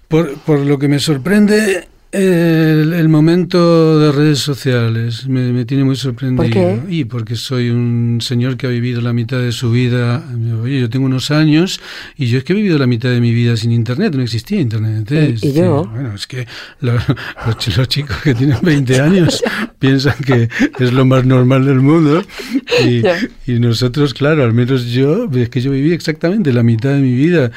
[0.09, 6.43] por, por lo que me sorprende el, momento de redes sociales me, tiene muy sorprendido.
[6.43, 6.81] ¿Por qué?
[6.89, 10.23] Y porque soy un señor que ha vivido la mitad de su vida.
[10.63, 11.81] Oye, yo tengo unos años
[12.17, 14.15] y yo es que he vivido la mitad de mi vida sin internet.
[14.15, 15.11] No existía internet.
[15.11, 15.35] ¿eh?
[15.41, 15.85] ¿Y, yo?
[15.91, 16.47] Bueno, es que
[16.81, 17.03] los,
[17.47, 19.43] los, chicos que tienen 20 años
[19.79, 20.49] piensan que
[20.79, 22.23] es lo más normal del mundo.
[22.85, 23.03] Y,
[23.51, 27.15] y, nosotros, claro, al menos yo, es que yo viví exactamente la mitad de mi
[27.15, 27.51] vida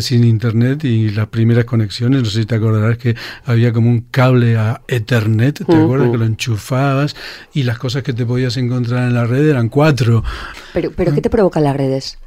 [0.00, 4.01] sin internet y las primeras conexiones, no sé si te acordarás que había como un
[4.10, 6.10] cable a Ethernet, ¿te acuerdas?
[6.10, 7.16] Que lo enchufabas
[7.52, 10.24] y las cosas que te podías encontrar en la red eran cuatro.
[10.72, 12.18] ¿Pero, pero qué te provoca las redes?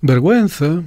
[0.00, 0.82] Vergüenza,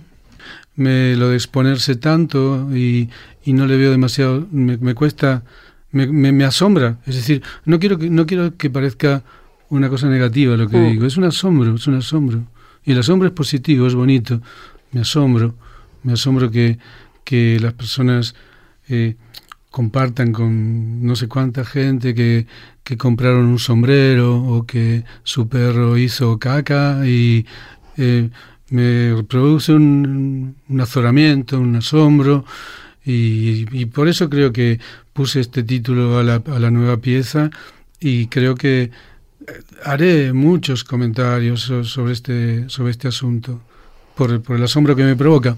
[0.76, 3.10] me, lo de exponerse tanto y,
[3.43, 5.43] y no le veo demasiado, me, cuesta,
[5.91, 6.97] me, me, asombra.
[7.06, 9.24] Es decir, no quiero que, no quiero que parezca
[9.69, 10.91] una cosa negativa lo que mm.
[10.91, 12.43] digo, es un asombro, es un asombro.
[12.84, 14.41] Y el asombro es positivo, es bonito,
[14.91, 15.56] me asombro.
[16.04, 16.80] Me asombro que,
[17.24, 18.36] que las personas
[18.89, 19.15] eh,
[19.71, 22.45] compartan con no sé cuánta gente que,
[22.84, 27.45] que, compraron un sombrero o que su perro hizo caca y
[27.97, 28.29] eh,
[28.69, 32.45] me produce un, azoramiento, un asombro
[33.03, 34.79] y, y, por eso creo que
[35.13, 37.49] puse este título a la, a la nueva pieza
[37.99, 38.89] y creo que eh,
[39.84, 43.62] haré muchos comentarios sobre este, sobre este asunto
[44.15, 45.55] por, el asombro que me provoca.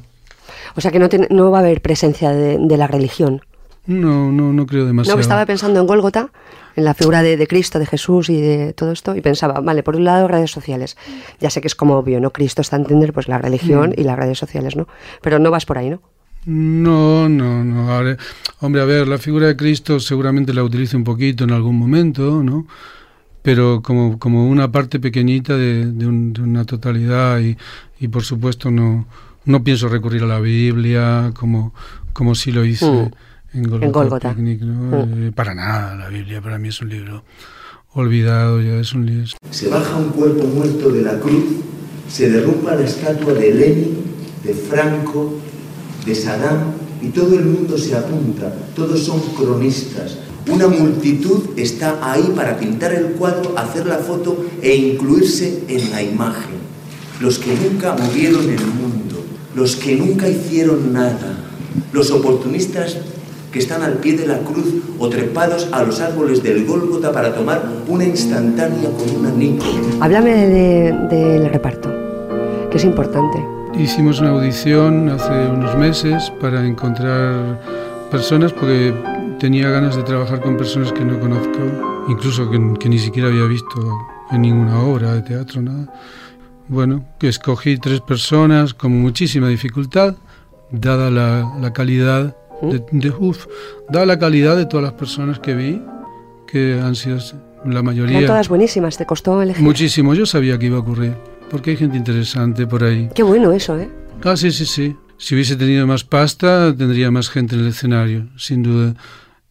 [0.76, 3.42] O sea que no, no va a haber presencia de, la religión.
[3.86, 5.18] No, no, no creo demasiado.
[5.18, 6.32] No, estaba pensando en Gólgota,
[6.76, 9.96] en la figura de, Cristo, de Jesús y de todo esto, y pensaba, vale, por
[9.96, 10.98] un lado redes sociales.
[11.40, 12.32] Ya sé que es como obvio, ¿no?
[12.32, 14.00] Cristo está a entender pues la religión mm.
[14.00, 14.88] y las redes sociales, ¿no?
[15.22, 16.02] Pero no vas por ahí, ¿no?
[16.46, 18.18] No, no, no.
[18.60, 22.44] hombre, a ver, la figura de Cristo seguramente la utilice un poquito en algún momento,
[22.44, 22.68] ¿no?
[23.42, 27.58] Pero como, como una parte pequeñita de, de una totalidad y,
[28.00, 29.06] y por supuesto no,
[29.46, 31.74] no pienso recurrir a la Biblia como,
[32.14, 33.12] como si lo hice mm.
[33.54, 35.28] En Golgotha, mm.
[35.28, 37.24] eh, para nada, la Biblia para mí es un libro
[37.94, 39.28] olvidado, ya es un libro.
[39.52, 41.44] Se baja un cuerpo muerto de la cruz,
[42.10, 43.98] se derrumba la estatua de Lenin,
[44.44, 45.36] de Franco,
[46.06, 50.18] de Saddam, y todo el mundo se apunta, todos son cronistas.
[50.50, 56.02] Una multitud está ahí para pintar el cuadro, hacer la foto e incluirse en la
[56.02, 56.64] imagen.
[57.22, 59.24] Los que nunca movieron el mundo,
[59.56, 61.38] los que nunca hicieron nada,
[61.94, 62.98] los oportunistas
[63.54, 64.66] que están al pie de la cruz
[64.98, 69.64] o trepados a los árboles del Gólgota para tomar una instantánea con una niña.
[70.02, 70.48] Háblame
[71.08, 71.90] del reparto,
[72.72, 73.38] que es importante.
[73.78, 77.62] Hicimos una audición hace unos meses para encontrar
[78.10, 78.92] personas porque
[79.40, 81.60] tenía ganas de trabajar con personas que no conozco,
[82.10, 84.00] incluso que, que ni siquiera había visto
[84.32, 85.94] en ninguna obra de teatro, nada.
[86.68, 90.16] Bueno, que escogí tres personas con muchísima dificultad,
[90.72, 92.36] dada la, la calidad
[92.72, 93.48] de, de uf,
[93.90, 95.82] dada la calidad de todas las personas que vi,
[96.48, 97.18] que han sido
[97.66, 98.18] la mayoría.
[98.18, 99.64] Eran todas buenísimas, ¿te costó elegir?
[99.64, 101.16] Muchísimo, yo sabía que iba a ocurrir,
[101.50, 103.10] porque hay gente interesante por ahí.
[103.14, 103.90] Qué bueno eso, ¿eh?
[104.24, 104.96] Ah, sí, sí, sí.
[105.18, 108.94] Si hubiese tenido más pasta, tendría más gente en el escenario, sin duda.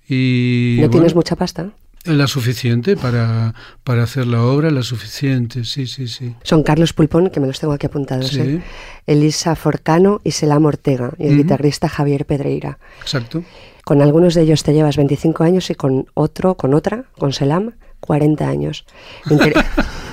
[0.09, 1.71] Y, ¿No bueno, tienes mucha pasta?
[2.05, 6.35] La suficiente para, para hacer la obra, la suficiente, sí, sí, sí.
[6.43, 8.41] Son Carlos Pulpón, que me los tengo aquí apuntados, Sí.
[8.41, 8.63] ¿eh?
[9.07, 12.79] Elisa Forcano y Selam Ortega, y el guitarrista Javier Pedreira.
[13.03, 13.45] Exacto.
[13.85, 17.75] Con algunos de ellos te llevas 25 años y con otro, con otra, con Selam,
[18.01, 18.85] 40 años.
[19.27, 19.55] Me, inter-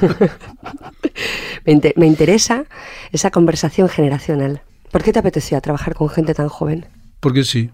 [1.66, 2.66] me inter- me interesa
[3.12, 4.62] esa conversación generacional.
[4.92, 6.86] ¿Por qué te apeteció trabajar con gente tan joven?
[7.20, 7.70] Porque sí.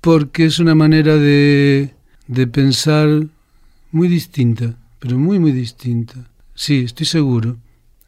[0.00, 1.94] Porque es una manera de,
[2.26, 3.08] de pensar
[3.92, 6.14] muy distinta, pero muy, muy distinta.
[6.54, 7.58] Sí, estoy seguro.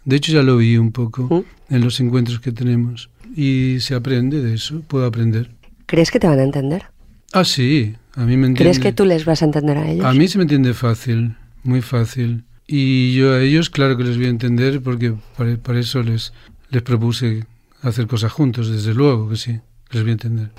[0.05, 3.11] De hecho, ya lo vi un poco en los encuentros que tenemos.
[3.37, 5.51] Y se aprende de eso, puedo aprender.
[5.87, 6.87] ¿Crees que te van a entender?
[7.33, 8.59] Ah, sí, a mí me entiende.
[8.59, 10.05] ¿Crees que tú les vas a entender a ellos?
[10.05, 12.45] A mí se me entiende fácil, muy fácil.
[12.67, 16.33] Y yo a ellos, claro que les voy a entender porque para, para eso les,
[16.71, 17.45] les propuse
[17.83, 20.51] hacer cosas juntos, desde luego que sí, les voy a entender.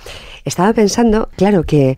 [0.43, 1.97] Estaba pensando, claro, que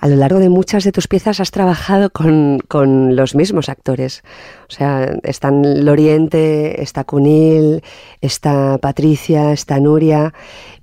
[0.00, 4.22] a lo largo de muchas de tus piezas has trabajado con, con los mismos actores.
[4.68, 7.82] O sea, están Loriente, está Cunil,
[8.20, 10.34] está Patricia, está Nuria.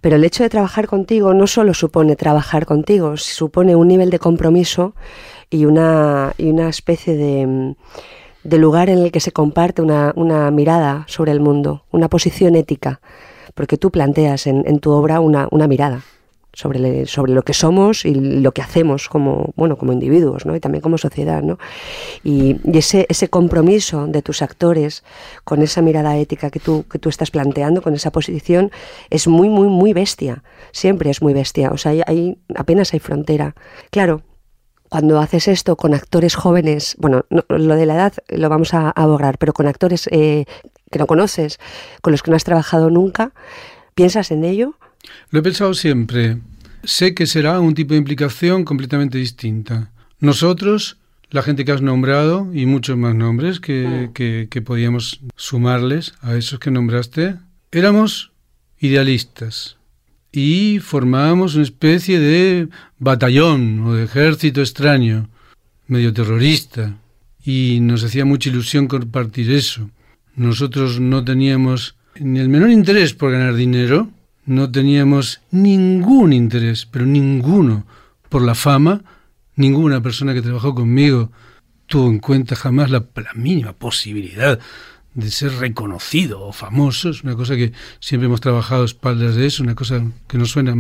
[0.02, 4.20] Pero el hecho de trabajar contigo no solo supone trabajar contigo, supone un nivel de
[4.20, 4.96] compromiso
[5.50, 7.76] y una, y una especie de,
[8.44, 12.56] de lugar en el que se comparte una, una mirada sobre el mundo, una posición
[12.56, 13.00] ética.
[13.54, 16.04] Porque tú planteas en, en tu obra una, una mirada
[16.56, 20.56] sobre, sobre lo que somos y lo que hacemos como, bueno, como individuos, ¿no?
[20.56, 21.60] Y también como sociedad, ¿no?
[22.24, 25.04] Y, ese, ese compromiso de tus actores
[25.44, 28.72] con esa mirada ética que tú, que tú estás planteando, con esa posición,
[29.12, 30.44] es muy, muy, muy bestia.
[30.72, 31.70] Siempre es muy bestia.
[31.72, 33.54] O sea, hay, hay- apenas hay frontera.
[33.92, 34.24] Claro,
[34.90, 38.90] cuando haces esto con actores jóvenes, bueno, no- lo de la edad lo vamos a
[38.92, 40.46] abordar, pero con actores eh,
[40.90, 41.60] que no conoces,
[42.02, 43.34] con los que no has trabajado nunca,
[43.94, 44.76] ¿piensas en ello?
[45.30, 46.38] Lo he pensado siempre.
[46.84, 49.92] Sé que será un tipo de implicación completamente distinta.
[50.20, 50.98] Nosotros,
[51.30, 56.36] la gente que has nombrado, y muchos más nombres que, que, que podíamos sumarles a
[56.36, 57.36] esos que nombraste,
[57.72, 58.32] éramos
[58.80, 59.78] idealistas
[60.32, 62.68] y formábamos una especie de
[63.00, 65.30] batallón o de ejército extraño,
[65.88, 66.98] medio terrorista,
[67.44, 69.90] y nos hacía mucha ilusión compartir eso.
[70.36, 74.10] Nosotros no teníamos ni el menor interés por ganar dinero,
[74.46, 77.86] no teníamos ningún interés, pero ninguno,
[78.30, 79.04] por la fama.
[79.56, 81.32] Ninguna persona que trabajó conmigo
[81.88, 84.60] tuvo en cuenta jamás la, la mínima posibilidad
[85.14, 87.10] de ser reconocido o famoso.
[87.10, 90.52] Es una cosa que siempre hemos trabajado a espaldas de eso, una cosa que nos
[90.52, 90.76] suena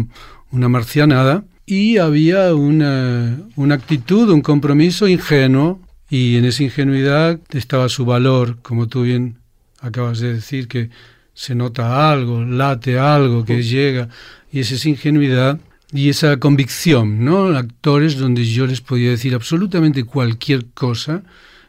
[0.51, 1.45] una marcianada.
[1.65, 8.59] Y había una, una actitud, un compromiso ingenuo, y en esa ingenuidad estaba su valor,
[8.61, 9.39] como tú bien
[9.81, 10.91] acabas de decir, que
[11.35, 14.09] se nota algo, late algo, que llega,
[14.51, 15.59] y es esa ingenuidad
[15.93, 17.47] y esa convicción, ¿no?
[17.49, 21.21] Actores donde yo les podía decir absolutamente cualquier cosa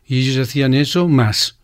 [0.06, 1.56] y ellos hacían eso más.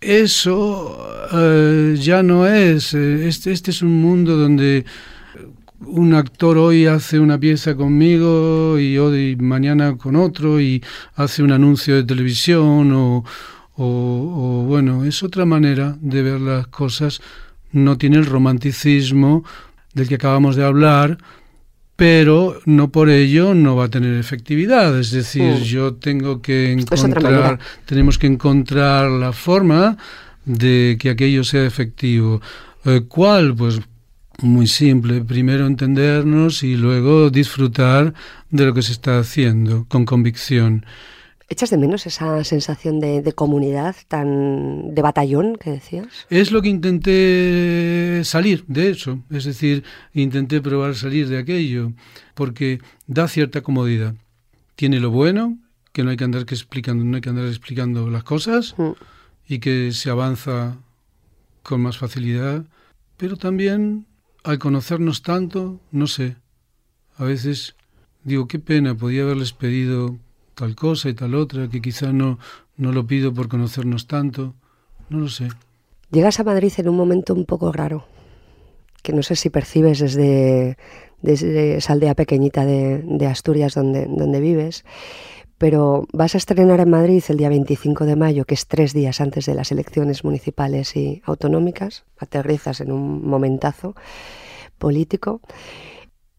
[0.00, 4.84] Eso eh, ya no es, eh, este, este es un mundo donde
[5.80, 10.82] un actor hoy hace una pieza conmigo y hoy mañana con otro y
[11.16, 13.24] hace un anuncio de televisión o,
[13.76, 17.20] o, o, bueno, es otra manera de ver las cosas,
[17.72, 19.44] no tiene el romanticismo
[19.94, 21.18] del que acabamos de hablar,
[21.96, 25.62] pero no por ello no va a tener efectividad, es decir, Mm.
[25.62, 29.96] yo tengo que encontrar, tenemos que encontrar la forma
[30.44, 32.40] de que aquello sea efectivo.
[32.84, 33.54] Eh, ¿Cuál?
[33.54, 33.80] Pues
[34.42, 38.12] muy simple, primero entendernos y luego disfrutar
[38.50, 40.84] de lo que se está haciendo con convicción.
[41.48, 46.26] ¿Echas de menos esa sensación de, de comunidad, tan de batallón que decías?
[46.28, 51.92] Es lo que intenté salir de eso, es decir, intenté probar salir de aquello,
[52.34, 54.14] porque da cierta comodidad.
[54.74, 55.56] tiene lo bueno,
[55.92, 58.90] que no hay que andar que explicando, no hay que andar explicando las cosas Mm.
[59.48, 60.76] y que se avanza
[61.62, 62.64] con más facilidad,
[63.16, 64.04] pero también
[64.44, 66.36] al conocernos tanto, no sé,
[67.16, 67.74] a veces
[68.24, 70.18] digo, qué pena, podía haberles pedido
[70.56, 72.38] tal cosa y tal otra, que quizá no,
[72.76, 74.54] no lo pido por conocernos tanto,
[75.10, 75.48] no lo sé.
[76.10, 78.06] Llegas a Madrid en un momento un poco raro,
[79.02, 80.78] que no sé si percibes desde,
[81.20, 84.84] desde esa aldea pequeñita de, de Asturias donde, donde vives,
[85.58, 89.20] pero vas a estrenar en Madrid el día 25 de mayo, que es tres días
[89.20, 93.94] antes de las elecciones municipales y autonómicas, aterrizas en un momentazo
[94.78, 95.40] político.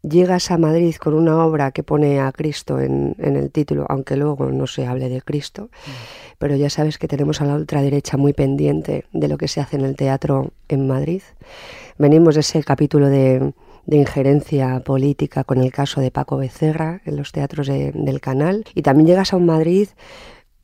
[0.07, 4.15] Llegas a Madrid con una obra que pone a Cristo en, en el título, aunque
[4.15, 5.69] luego no se hable de Cristo,
[6.37, 9.75] pero ya sabes que tenemos a la ultraderecha muy pendiente de lo que se hace
[9.75, 11.21] en el teatro en Madrid.
[11.97, 13.53] Venimos de ese capítulo de,
[13.87, 18.65] de injerencia política con el caso de Paco Becerra en los teatros de- del canal
[18.75, 19.87] y también llegas a un Madrid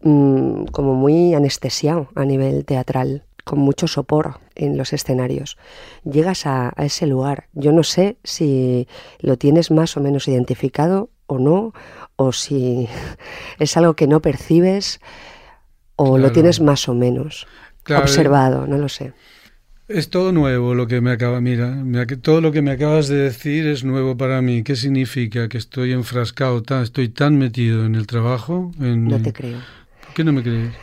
[0.03, 5.57] mm, como muy anestesiado a nivel teatral con mucho sopor en los escenarios.
[6.03, 7.47] Llegas a, a ese lugar.
[7.53, 8.87] Yo no sé si
[9.19, 11.73] lo tienes más o menos identificado o no,
[12.15, 12.87] o si
[13.59, 14.99] es algo que no percibes
[15.95, 17.47] o lo tienes más o menos
[17.83, 19.13] Claro, observado, no lo sé.
[19.87, 23.17] Es todo nuevo lo que me acaba, mira, me todo lo que me acabas de
[23.17, 24.63] decir es nuevo para mí.
[24.63, 25.49] ¿Qué significa?
[25.49, 28.71] Que estoy enfrascado, tan, estoy tan metido en el trabajo.
[28.79, 29.59] En, No te creo.
[30.05, 30.73] ¿Por qué no me crees?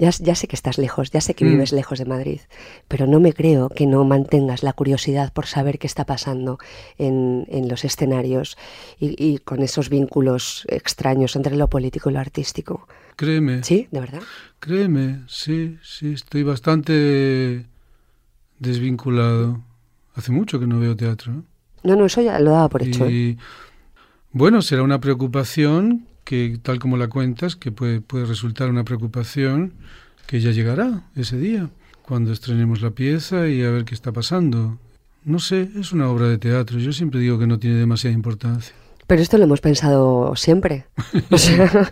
[0.00, 1.48] Ya, ya sé que estás lejos, ya sé que Mm.
[1.50, 2.40] vives lejos de Madrid,
[2.88, 6.58] pero no me creo que no mantengas la curiosidad por saber qué está pasando
[6.96, 8.56] en, en los escenarios
[8.98, 12.88] y, y con esos vínculos extraños entre lo político y lo artístico.
[13.16, 13.62] Créeme.
[13.62, 13.88] ¿Sí?
[13.90, 14.22] ¿De verdad?
[14.58, 17.66] Créeme, sí, sí, estoy bastante
[18.58, 19.60] desvinculado.
[20.14, 21.32] Hace mucho que no veo teatro.
[21.32, 21.44] ¿no?
[21.82, 23.06] No, no, eso ya lo daba por hecho.
[23.06, 23.10] ¿eh?
[23.12, 23.38] Y
[24.32, 29.72] bueno, será una preocupación que, tal como la cuentas, que puede, puede resultar una preocupación
[30.28, 31.70] que ya llegará ese día,
[32.02, 34.78] cuando estrenemos la pieza y a ver qué está pasando.
[35.24, 36.78] No sé, es una obra de teatro.
[36.78, 38.76] Yo siempre digo que no tiene demasiada importancia.
[39.10, 40.84] Pero esto lo hemos pensado siempre.
[41.32, 41.90] O sea,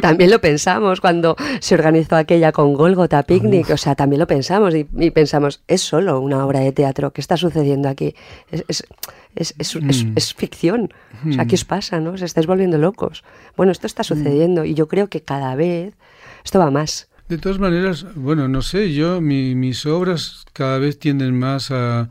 [0.00, 3.68] también lo pensamos cuando se organizó aquella con Golgotha Picnic.
[3.68, 7.12] O sea, también lo pensamos y, y pensamos, es solo una obra de teatro.
[7.12, 8.14] ¿Qué está sucediendo aquí?
[8.50, 8.84] Es, es,
[9.36, 10.12] es, es- es- Mm.
[10.16, 10.88] es ficción.
[11.28, 12.00] O sea, ¿qué os pasa?
[12.00, 12.12] ¿no?
[12.12, 13.22] Os estáis volviendo locos.
[13.54, 15.92] Bueno, esto está sucediendo y yo creo que cada vez
[16.42, 17.08] esto va más.
[17.28, 22.08] De todas maneras, bueno, no sé, yo, mi- mis obras cada vez tienden más a,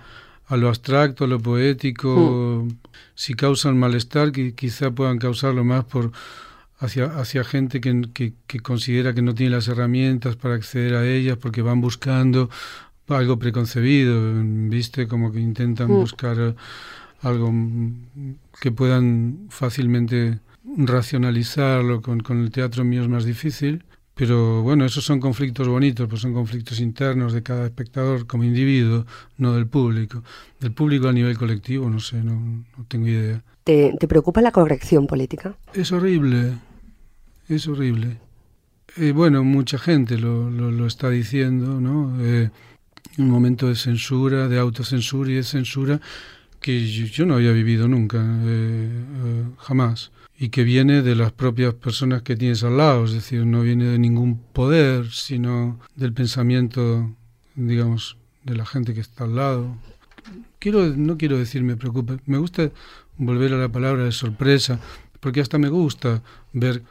[0.52, 2.68] a lo abstracto, a lo poético.
[3.16, 6.12] Si causan malestar, qui- quizá puedan causarlo más por
[6.80, 11.06] hacia, hacia gente que, que- que considera que no tiene las herramientas para acceder a
[11.08, 12.50] ellas porque van buscando
[13.10, 14.16] algo preconcebido,
[14.70, 15.08] ¿viste?
[15.08, 15.95] Como que intentan Mm.
[16.06, 16.56] buscar eh,
[17.22, 17.52] algo
[18.62, 20.39] que puedan fácilmente
[20.78, 22.02] racionalizarlo.
[22.02, 23.84] Con, con el teatro mío es más difícil.
[24.20, 29.06] Pero bueno, esos son conflictos bonitos, pues son conflictos internos de cada espectador como individuo,
[29.38, 30.26] no del público.
[30.60, 33.42] Del público a nivel colectivo, no sé, no, no tengo idea.
[33.64, 35.56] ¿Te, te preocupa la corrección política?
[35.74, 36.58] Es horrible,
[37.48, 38.18] es horrible.
[38.98, 42.18] Eh, bueno, mucha gente lo, lo, lo está diciendo, ¿no?
[42.20, 42.50] Eh,
[43.20, 46.02] un momento de censura, de autocensura y de censura
[46.60, 48.90] que yo, yo no había vivido nunca, eh,
[49.24, 50.12] eh, jamás.
[50.42, 53.86] Y que viene de las propias personas que tienes al lado, es decir, no viene
[53.86, 57.14] de ningún poder, sino del pensamiento,
[57.56, 58.16] digamos,
[58.46, 59.76] de la gente que está al lado.
[60.58, 62.72] Quiero, no quiero decir me preocupa, me gusta
[63.18, 64.80] volver a la palabra de sorpresa,
[65.20, 66.24] porque hasta me gusta
[66.54, 66.84] ver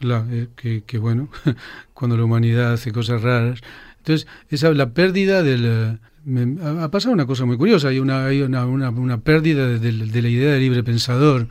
[0.00, 1.28] la, eh, que, que, bueno,
[1.94, 3.60] cuando la humanidad hace cosas raras.
[3.98, 6.00] Entonces, esa, la pérdida del...
[6.24, 9.66] Me, ha, ha pasado una cosa muy curiosa, hay una, hay una, una, una pérdida
[9.66, 11.48] de, de, de, la idea de libre pensador.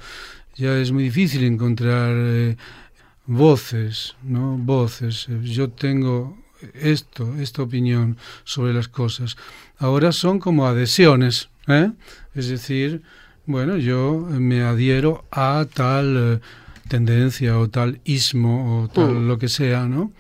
[0.58, 2.58] Ya es muy difícil encontrar eh,
[3.28, 4.58] voces, ¿no?
[4.58, 5.28] Voces.
[5.43, 6.36] Yo tengo
[6.74, 9.38] esto, esta opinión sobre las cosas.
[9.78, 11.91] Ahora son como adhesiones, ¿eh?
[12.34, 13.03] Es decir,
[13.45, 16.39] bueno, yo me adhiero a tal eh,
[16.88, 19.28] tendencia o tal ismo o tal mm.
[19.28, 20.12] lo que sea, ¿no?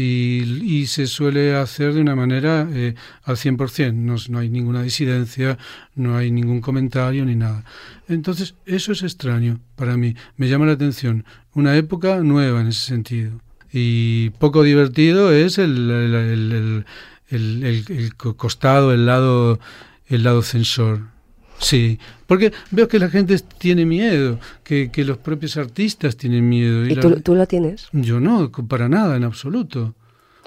[0.00, 2.94] Y, y, se suele hacer de una manera eh,
[3.24, 5.58] al 100%, no, no hay ninguna disidencia,
[5.96, 7.64] no hay ningún comentario ni nada.
[8.06, 12.86] Entonces, eso es extraño para mí, me llama la atención, una época nueva en ese
[12.86, 13.40] sentido.
[13.72, 16.84] Y poco divertido es el, el,
[17.28, 19.58] el, el, costado, el lado,
[20.06, 21.17] el lado censor.
[21.58, 26.86] Sí, porque veo que la gente tiene miedo, que, que los propios artistas tienen miedo.
[26.86, 27.20] ¿Y, ¿Y tú, la...
[27.20, 27.88] tú, lo tienes?
[27.92, 29.94] Yo no, para nada, en absoluto.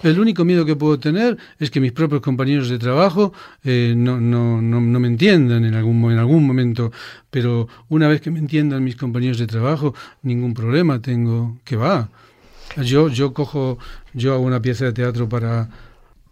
[0.04, 3.34] El único miedo que puedo tener es que mis propios compañeros de trabajo
[3.64, 6.92] eh, no, no, no, no, me entiendan en algún, en algún momento,
[7.30, 9.94] pero una vez que me entiendan mis compañeros de trabajo,
[10.24, 11.58] ningún problema tengo.
[11.64, 12.10] que va?
[12.78, 13.78] Yo, yo cojo,
[14.14, 15.70] yo hago una pieza de teatro para,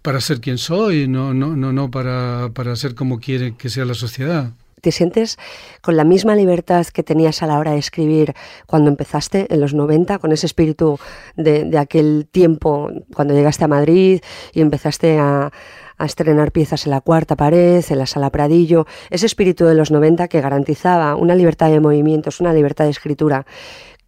[0.01, 3.85] para ser quien soy, no, no, no, no para, para ser como quiere que sea
[3.85, 4.53] la sociedad.
[4.81, 5.37] ¿Te sientes
[5.81, 8.33] con la misma libertad que tenías a la hora de escribir
[8.65, 10.99] cuando empezaste en los 90, con ese espíritu
[11.35, 14.21] de, aquel tiempo, cuando llegaste a Madrid
[14.53, 15.51] y empezaste a,
[15.97, 19.91] a, estrenar piezas en la cuarta pared, en la sala Pradillo, ese espíritu de los
[19.91, 23.45] 90 que garantizaba una libertad de movimientos, una libertad de escritura,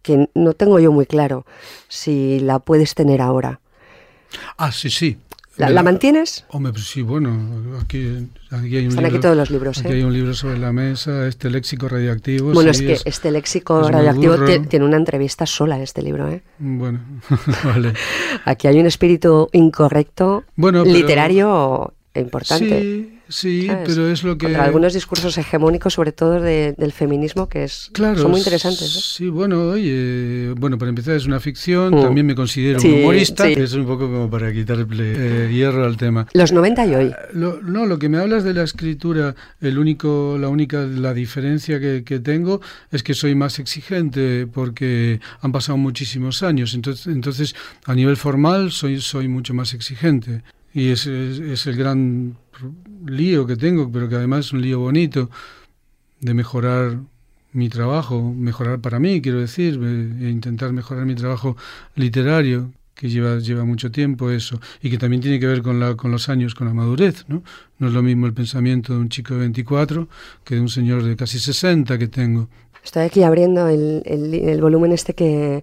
[0.02, 1.46] que no tengo yo muy claro
[1.88, 3.60] si la puedes tener ahora?
[4.56, 5.16] Ah, sí, sí.
[5.56, 6.46] ¿La, ¿La, mantienes?
[6.48, 9.88] Hombre, pues sí, bueno, aquí, aquí hay un Están libro, aquí todos los libros, aquí
[9.88, 9.92] ¿eh?
[9.96, 12.52] hay un libro sobre la mesa, este léxico radioactivo.
[12.52, 14.36] Bueno, sí, es que este léxico radioactivo
[14.68, 16.42] tiene una entrevista sola, este libro, ¿eh?
[16.58, 17.00] Bueno,
[17.64, 17.92] vale.
[18.46, 20.94] Aquí hay un espíritu incorrecto, bueno, pero...
[20.94, 22.80] literario importante.
[22.80, 23.88] Sí, sí, ¿sabes?
[23.88, 24.46] pero es lo que...
[24.46, 28.96] Contra algunos discursos hegemónicos, sobre todo de, del feminismo, que es, claro, son muy interesantes.
[28.96, 29.00] ¿eh?
[29.02, 32.02] Sí, bueno, oye, bueno, para empezar es una ficción, mm.
[32.02, 33.54] también me considero sí, un humorista, sí.
[33.54, 36.26] que es un poco como para quitarle eh, hierro al tema.
[36.32, 37.14] Los 90 y hoy.
[37.32, 41.80] Lo, no, lo que me hablas de la escritura, el único, la única, la diferencia
[41.80, 42.60] que, que tengo
[42.90, 47.54] es que soy más exigente porque han pasado muchísimos años, entonces, entonces
[47.84, 50.42] a nivel formal soy, soy mucho más exigente.
[50.74, 52.36] Y ese es, es, el gran
[53.06, 55.30] lío que tengo, pero que además es un lío bonito
[56.20, 56.98] de mejorar
[57.52, 61.56] mi trabajo, mejorar para mí, quiero decir, e intentar mejorar mi trabajo
[61.94, 65.96] literario, que lleva, lleva mucho tiempo eso, y que también tiene que ver con, la,
[65.96, 67.42] con los años, con la madurez, ¿no?
[67.78, 70.08] No es lo mismo el pensamiento de un chico de 24
[70.44, 72.48] que de un señor de casi 60 que tengo.
[72.84, 75.62] Estoy aquí abriendo el, el volumen este que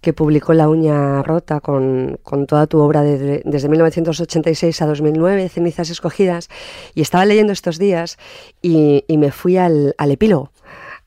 [0.00, 5.48] que publicó La uña rota con, con toda tu obra de, desde 1986 a 2009,
[5.48, 6.48] Cenizas escogidas,
[6.94, 8.18] y estaba leyendo estos días
[8.62, 10.50] y, y me fui al, al epílogo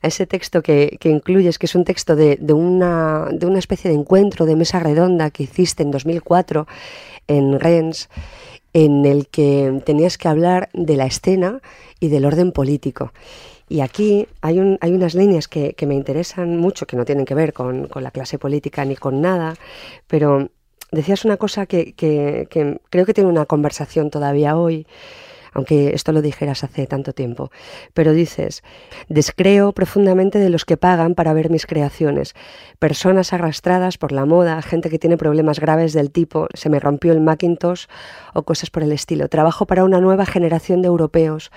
[0.02, 3.58] a ese texto que, que, incluyes, que es un texto de, de, una, de una
[3.58, 6.68] especie de encuentro de mesa redonda que hiciste en 2004
[7.28, 8.10] en Rennes,
[8.74, 11.62] en el que tenías que hablar de la escena
[12.00, 13.14] y del orden político.
[13.70, 17.26] Y aquí hay, un, hay unas líneas que, que, me interesan mucho, que no tienen
[17.26, 19.55] que ver con, con, la clase política ni con nada,
[20.07, 20.49] pero
[20.91, 24.86] decías una cosa que, que, que creo que tiene una conversación todavía hoy,
[25.54, 27.51] aunque esto lo dijeras hace tanto tiempo.
[27.93, 28.64] Pero dices,
[29.10, 32.36] descreo profundamente de los que pagan para ver mis creaciones,
[32.80, 37.14] personas arrastradas por la moda, gente que tiene problemas graves del tipo, se me rompió
[37.14, 37.86] el Macintosh
[38.34, 39.30] o cosas por el estilo.
[39.30, 41.51] Trabajo para una nueva generación de europeos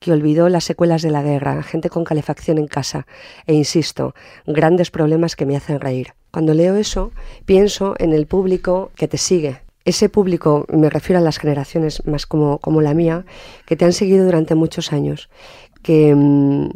[0.00, 3.06] que olvidó las secuelas de la guerra, gente con calefacción en casa,
[3.46, 4.14] e insisto,
[4.46, 6.12] grandes problemas que me hacen reír.
[6.30, 7.12] Cuando leo eso,
[7.46, 12.26] pienso en el público que te sigue, ese público, me refiero a las generaciones más
[12.26, 13.24] como, como la mía,
[13.66, 15.28] que te han seguido durante muchos años,
[15.82, 16.70] que mmm,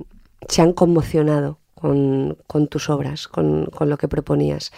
[0.49, 4.73] se han conmocionado con, con tus obras, con, con, lo que proponías,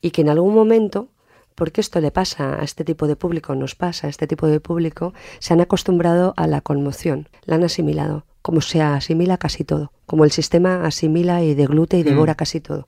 [0.00, 1.08] y que en algún momento,
[1.54, 4.60] porque esto le pasa a este tipo de público, nos pasa a este tipo de
[4.60, 9.92] público, se han acostumbrado a la conmoción, la han asimilado, como se asimila casi todo,
[10.06, 12.36] como el sistema asimila y deglute y devora mm.
[12.36, 12.86] casi todo.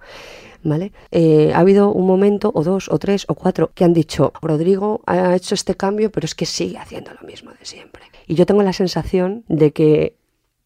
[0.63, 0.93] ¿Vale?
[1.11, 5.03] Eh, ha habido un momento, o dos, o tres, o cuatro, que han dicho, Rodrigo
[5.07, 8.03] ha hecho este cambio, pero es que sigue haciendo lo mismo de siempre.
[8.27, 10.17] Y yo tengo la sensación de que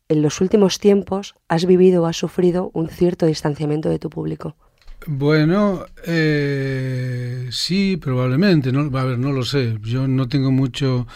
[0.09, 4.57] en los últimos tiempos has vivido o has sufrido un cierto distanciamiento de tu público.
[5.07, 8.73] Bueno, eh, sí, probablemente.
[8.73, 9.79] No, a ver, no lo sé.
[9.83, 11.07] Yo no tengo mucho.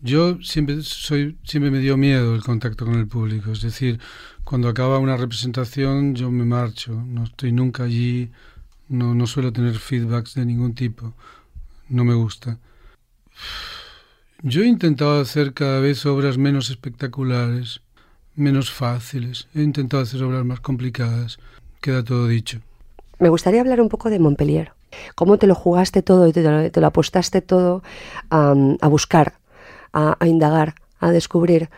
[0.00, 3.52] Yo siempre soy, siempre me dio miedo el contacto con el público.
[3.52, 4.00] Es decir,
[4.48, 8.30] cuando acaba una representación yo me marcho, no estoy nunca allí,
[8.88, 11.12] no, no suelo tener feedbacks de ningún tipo,
[11.90, 12.56] no me gusta.
[14.40, 17.82] Yo he intentado hacer cada vez obras menos espectaculares,
[18.36, 21.38] menos fáciles, he intentado hacer obras más complicadas,
[21.82, 22.60] queda todo dicho.
[23.18, 24.72] Me gustaría hablar un poco de Montpellier,
[25.14, 27.82] cómo te lo jugaste todo y te lo, te lo apostaste todo
[28.30, 28.54] a,
[28.88, 29.34] buscar,
[29.92, 31.68] a indagar, a descubrir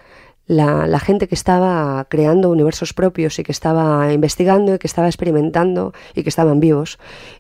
[0.51, 5.07] la, la, gente que estaba creando universos propios y que estaba investigando y que estaba
[5.07, 6.99] experimentando y que estaban vivos.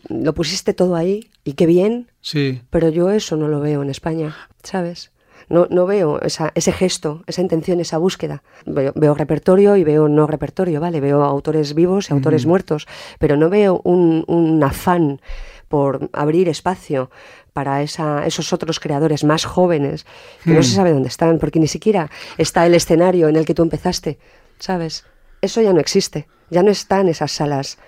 [0.09, 2.07] Lo pusiste todo ahí y qué bien.
[2.21, 2.63] Sí.
[2.71, 5.11] Pero yo eso no lo veo en España, ¿sabes?
[5.49, 8.45] No, no veo esa, ese gesto, esa intención, esa búsqueda.
[8.65, 11.01] Veo, veo, repertorio y veo no repertorio, ¿vale?
[11.01, 12.87] Veo autores vivos y autores muertos,
[13.19, 15.21] pero no veo un, un afán
[15.67, 17.11] por abrir espacio
[17.53, 20.07] para esa, esos otros creadores más jóvenes
[20.45, 20.55] que hmm.
[20.55, 23.63] no se sabe dónde están, porque ni siquiera está el escenario en el que tú
[23.63, 24.19] empezaste,
[24.59, 25.05] ¿sabes?
[25.43, 27.79] Eso ya no existe, ya no está en esas salas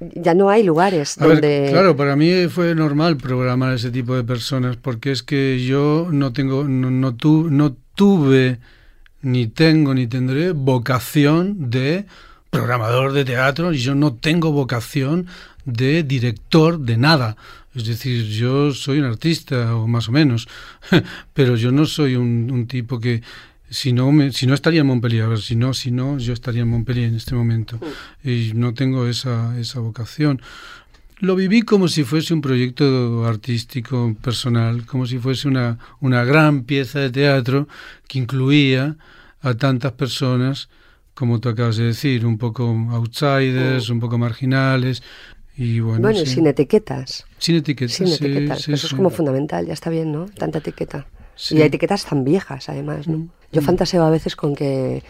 [0.00, 1.68] ya no hay lugares A ver, donde...
[1.70, 6.32] claro, para mí fue normal programar ese tipo de personas, porque es que yo no
[6.32, 8.58] tengo, no, no, tu- no tuve,
[9.22, 12.06] ni tengo, ni tendré vocación de
[12.48, 15.26] programador de teatro y yo no tengo vocación
[15.66, 17.36] de director de nada.
[17.74, 20.48] Es decir, yo soy un artista, o más o menos,
[21.34, 23.22] pero yo no soy un, un tipo que,
[23.70, 26.32] si no, me, si no estaría en Montpellier, a ver, si no, si no, yo
[26.32, 27.78] estaría en Montpellier en este momento.
[28.24, 30.42] Y no tengo esa, esa vocación.
[31.20, 36.64] Lo viví como si fuese un proyecto artístico personal, como si fuese una, una gran
[36.64, 37.68] pieza de teatro
[38.08, 38.96] que incluía
[39.40, 40.68] a tantas personas,
[41.14, 45.02] como tú acabas de decir, un poco outsiders, un poco marginales.
[45.62, 46.26] Y bueno, Bueno, sí.
[46.26, 47.26] sin etiquetas.
[47.38, 48.62] Sin etiquetas, Sin sí, etiquetas.
[48.62, 48.94] sí, Eso sí.
[48.94, 50.24] es como fundamental, ya está bien, ¿no?
[50.24, 51.06] Tanta etiqueta.
[51.50, 53.28] Y hay etiquetas tan viejas, además, ¿no?
[53.52, 55.02] Yo fantaseo a veces con que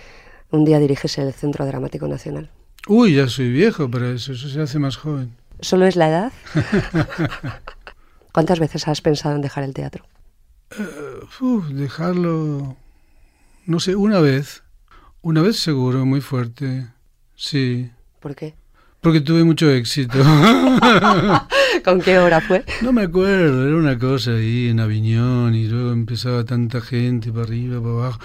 [0.51, 2.51] un día diriges el Centro Dramático Nacional.
[2.89, 5.37] Uy, ya soy viejo para eso, eso se hace más joven.
[5.61, 6.33] ¿Solo es la edad?
[8.33, 10.05] ¿Cuántas veces has pensado en dejar el teatro?
[11.41, 12.77] Uf, dejarlo,
[13.67, 14.63] no sé, una vez,
[15.23, 16.89] una vez seguro, muy fuerte,
[17.37, 17.91] sí.
[18.21, 18.55] ¿Por qué?
[19.01, 20.19] Porque tuve mucho éxito.
[21.85, 22.65] ¿Con qué hora fue?
[22.83, 27.45] No me acuerdo, era una cosa ahí en Aviñón y luego empezaba tanta gente para
[27.45, 28.21] arriba, para abajo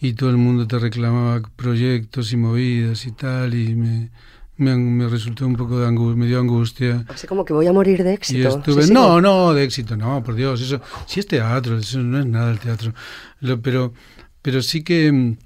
[0.00, 4.10] y todo el mundo te reclamaba proyectos y movidas y tal y me,
[4.56, 7.04] me, me resultó un poco de angustia, me dio angustia.
[7.08, 8.48] Así como que voy a morir de Y éxito.
[8.48, 11.98] estuve, Sí, sí, no, no, de éxito, no, por Dios, eso sí es teatro, eso
[12.00, 12.92] no es nada el teatro.
[13.40, 13.92] Lo- pero,
[14.42, 15.36] pero sí que,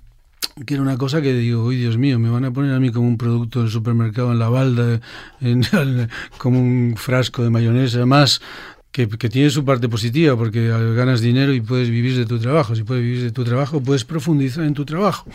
[0.66, 2.90] que era una cosa que digo, uy, Dios mío, me van a poner a mí
[2.92, 5.00] como un producto del supermercado en la balda,
[5.40, 5.62] en-
[6.38, 8.40] como un frasco de mayonesa más.
[8.92, 12.76] Que, tiene su parte positiva porque ganas dinero y puedes vivir de tu trabajo.
[12.76, 15.28] Si puedes vivir de tu trabajo, puedes profundizar en tu trabajo.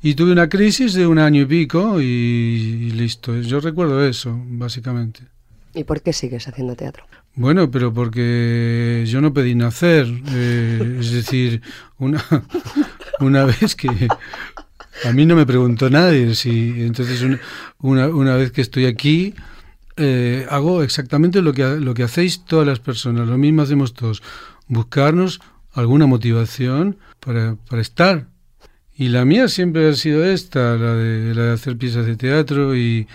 [0.00, 3.36] Y tuve una crisis de un año y pico y listo.
[3.40, 5.22] Yo recuerdo eso, básicamente.
[5.74, 7.04] ¿Y por qué sigues haciendo teatro?
[7.40, 10.06] Bueno, pero porque yo no pedí nacer.
[10.28, 11.62] eh, es decir,
[11.96, 12.22] una,
[13.20, 13.88] una vez que
[15.06, 17.40] a mí no me preguntó nadie si entonces una,
[17.78, 19.34] una, una vez que estoy aquí
[19.96, 24.22] eh, hago exactamente lo que lo que hacéis todas las personas, lo mismo hacemos todos,
[24.68, 25.40] buscarnos
[25.72, 28.26] alguna motivación para, para estar.
[28.94, 32.76] Y la mía siempre ha sido esta, la de, la de hacer piezas de teatro
[32.76, 33.08] y,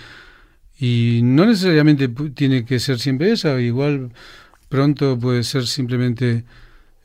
[0.80, 4.12] y no necesariamente tiene que ser siempre esa, igual
[4.70, 6.44] pronto puede ser simplemente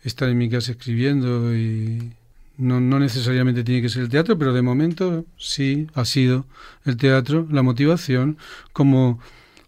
[0.02, 2.12] estar en mi casa escribiendo y
[2.56, 6.46] no, no necesariamente tiene que ser el teatro, pero de momento sí ha sido
[6.84, 8.38] el teatro la motivación
[8.72, 9.20] como,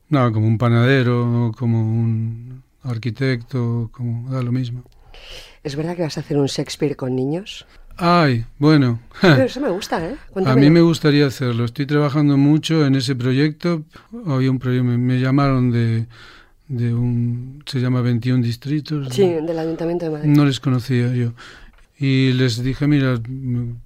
[0.09, 4.84] no, como un panadero, como un arquitecto, como da lo mismo.
[5.62, 7.66] ¿Es verdad que vas a hacer un Shakespeare con niños?
[7.97, 9.01] Ay, bueno.
[9.20, 10.16] Pero eso me gusta, ¿eh?
[10.28, 10.61] A Cuéntame.
[10.61, 11.64] mí me gustaría hacerlo.
[11.64, 13.84] Estoy trabajando mucho en ese proyecto.
[14.26, 16.07] Había un proyecto, me, llamaron de,
[16.68, 19.09] de un, se llama 21 distritos.
[19.14, 20.28] Sí, del Ayuntamiento de Madrid.
[20.30, 21.32] No les conocía yo.
[21.99, 23.20] Y les dije, mira,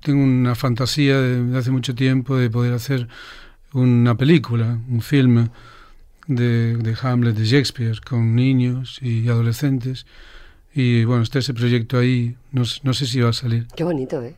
[0.00, 3.08] tengo una fantasía de, de hace mucho tiempo de poder hacer
[3.72, 5.50] una película, un filme
[6.26, 10.06] de, de Hamlet, de Shakespeare, con niños y adolescentes.
[10.76, 13.66] Y bueno, está ese proyecto ahí, no, no sé si va a salir.
[13.74, 14.36] Qué bonito, ¿eh?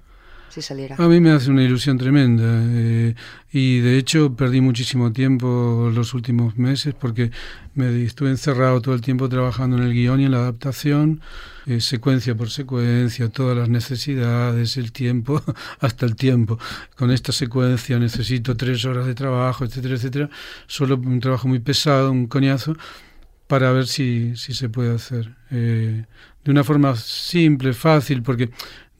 [0.51, 0.95] Si saliera.
[0.97, 3.17] A mí me hace una ilusión tremenda eh,
[3.53, 7.33] y de hecho perdí muchísimo tiempo los últimos meses porque
[7.75, 11.21] me estuve encerrado todo el tiempo trabajando en el guion y en la adaptación,
[11.67, 15.43] eh, secuencia por secuencia, todas las necesidades, el tiempo,
[15.81, 16.57] hasta el tiempo.
[16.97, 20.31] Con esta secuencia necesito tres horas de trabajo, etcétera, etcétera.
[20.69, 22.77] Solo un trabajo muy pesado, un coñazo,
[23.49, 25.35] para ver si, si se puede hacer.
[25.51, 26.05] Eh,
[26.45, 28.51] de una forma simple, fácil, porque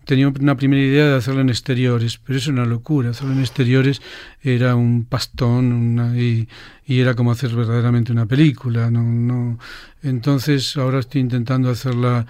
[0.05, 3.11] tenía una primera idea de hacerlo en exteriores, pero es una locura.
[3.11, 4.03] Hacerlo en exteriores
[4.43, 6.49] era un pastón una- y,
[6.87, 8.91] y era como hacer verdaderamente una película.
[8.91, 9.59] No, no.
[10.03, 12.27] Entonces ahora estoy intentando hacerla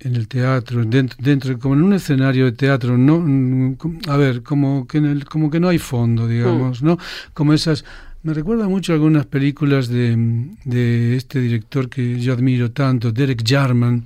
[0.00, 3.76] en el teatro, dentro, dentro como en un escenario de teatro, no, mm,
[4.08, 6.98] a ver, como que en el, como que no hay fondo, digamos, ¿no?
[7.32, 7.84] Como esas,
[8.26, 10.16] me recuerda mucho a algunas películas de,
[10.64, 14.04] de este director que yo admiro tanto, Derek Jarman,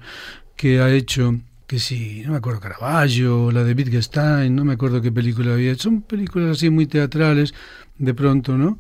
[0.57, 5.01] que ha hecho que sí, no me acuerdo Caravaggio, la de Wittgenstein, no me acuerdo
[5.01, 5.75] qué película había.
[5.77, 7.55] Son películas así muy teatrales,
[7.97, 8.79] de pronto, ¿no?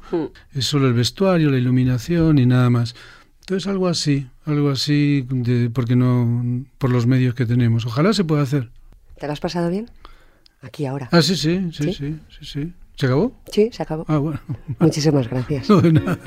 [0.52, 2.94] Es solo el vestuario, la iluminación y nada más.
[3.40, 7.86] Entonces algo así, algo así, de, porque no, por los medios que tenemos.
[7.86, 8.68] Ojalá se pueda hacer.
[9.18, 9.90] ¿Te lo has pasado bien?
[10.60, 11.08] Aquí ahora.
[11.12, 11.92] Ah, sí, sí, sí, ¿Sí?
[11.94, 12.72] sí, sí, sí.
[13.00, 13.32] ¿Se acabó?
[13.50, 14.04] Sí, se acabó.
[14.08, 14.38] Ah, bueno.
[14.78, 15.70] Muchísimas gracias.
[15.70, 16.18] No, de nada.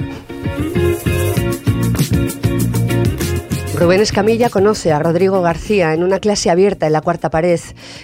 [3.75, 7.59] Rubén Escamilla conoce a Rodrigo García en una clase abierta en la cuarta pared.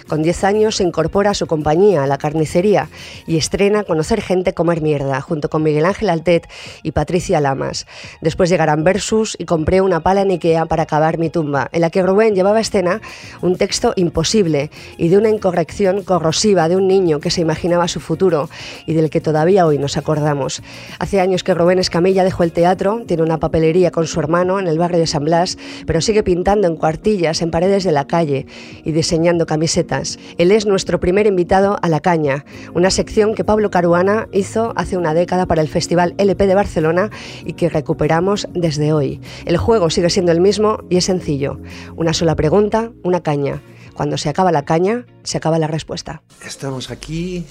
[0.08, 2.88] Con 10 años se incorpora a su compañía, la carnicería,
[3.24, 6.48] y estrena Conocer gente, comer mierda, junto con Miguel Ángel Altet
[6.82, 7.86] y Patricia Lamas.
[8.20, 11.90] Después llegarán Versus y compré una pala en Ikea para acabar mi tumba, en la
[11.90, 13.00] que Rubén llevaba a escena
[13.40, 18.00] un texto imposible y de una incorrección corrosiva de un niño que se imaginaba su
[18.00, 18.50] futuro
[18.86, 20.62] y del que todavía hoy nos acordamos.
[20.98, 24.66] Hace años que Rubén Escamilla dejó el teatro, tiene una papelería con su hermano en
[24.66, 28.46] el barrio de San Blas pero sigue pintando en cuartillas en paredes de la calle
[28.84, 30.18] y diseñando camisetas.
[30.38, 32.44] Él es nuestro primer invitado a La Caña,
[32.74, 37.10] una sección que Pablo Caruana hizo hace una década para el Festival LP de Barcelona
[37.44, 39.20] y que recuperamos desde hoy.
[39.44, 41.60] El juego sigue siendo el mismo y es sencillo.
[41.96, 43.62] Una sola pregunta, una caña.
[43.94, 46.22] Cuando se acaba la caña, se acaba la respuesta.
[46.44, 47.44] Estamos aquí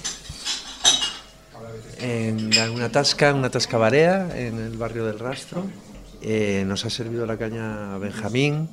[2.00, 5.64] en una tasca, una tasca barea en el barrio del Rastro.
[6.22, 8.68] Eh, nos ha servido la caña Benjamín.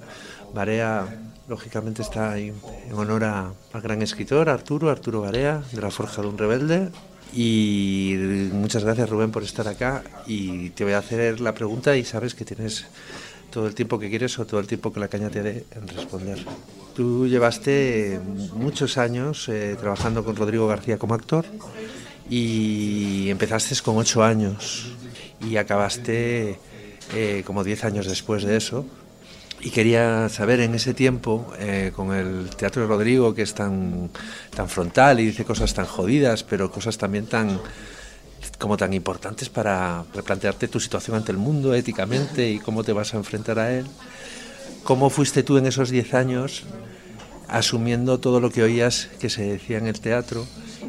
[0.53, 1.05] Barea,
[1.47, 2.53] lógicamente, está en
[2.93, 6.89] honor al gran escritor Arturo, Arturo Barea, de la Forja de un Rebelde.
[7.33, 8.15] Y
[8.53, 10.03] muchas gracias, Rubén, por estar acá.
[10.25, 12.85] Y te voy a hacer la pregunta y sabes que tienes
[13.51, 15.87] todo el tiempo que quieres o todo el tiempo que la caña te dé en
[15.87, 16.39] responder.
[16.95, 18.19] Tú llevaste
[18.53, 21.45] muchos años eh, trabajando con Rodrigo García como actor
[22.29, 24.91] y empezaste con ocho años
[25.47, 26.59] y acabaste
[27.13, 28.85] eh, como 10 años después de eso.
[29.59, 34.09] Y quería saber en ese tiempo, eh, con el Teatro de Rodrigo, que es tan,
[34.55, 37.59] tan frontal y dice cosas tan jodidas, pero cosas también tan
[38.59, 43.13] como tan importantes para replantearte tu situación ante el mundo éticamente y cómo te vas
[43.13, 43.85] a enfrentar a él.
[44.83, 46.63] ¿Cómo fuiste tú en esos 10 años
[47.49, 50.45] asumiendo todo lo que oías que se decía en el teatro?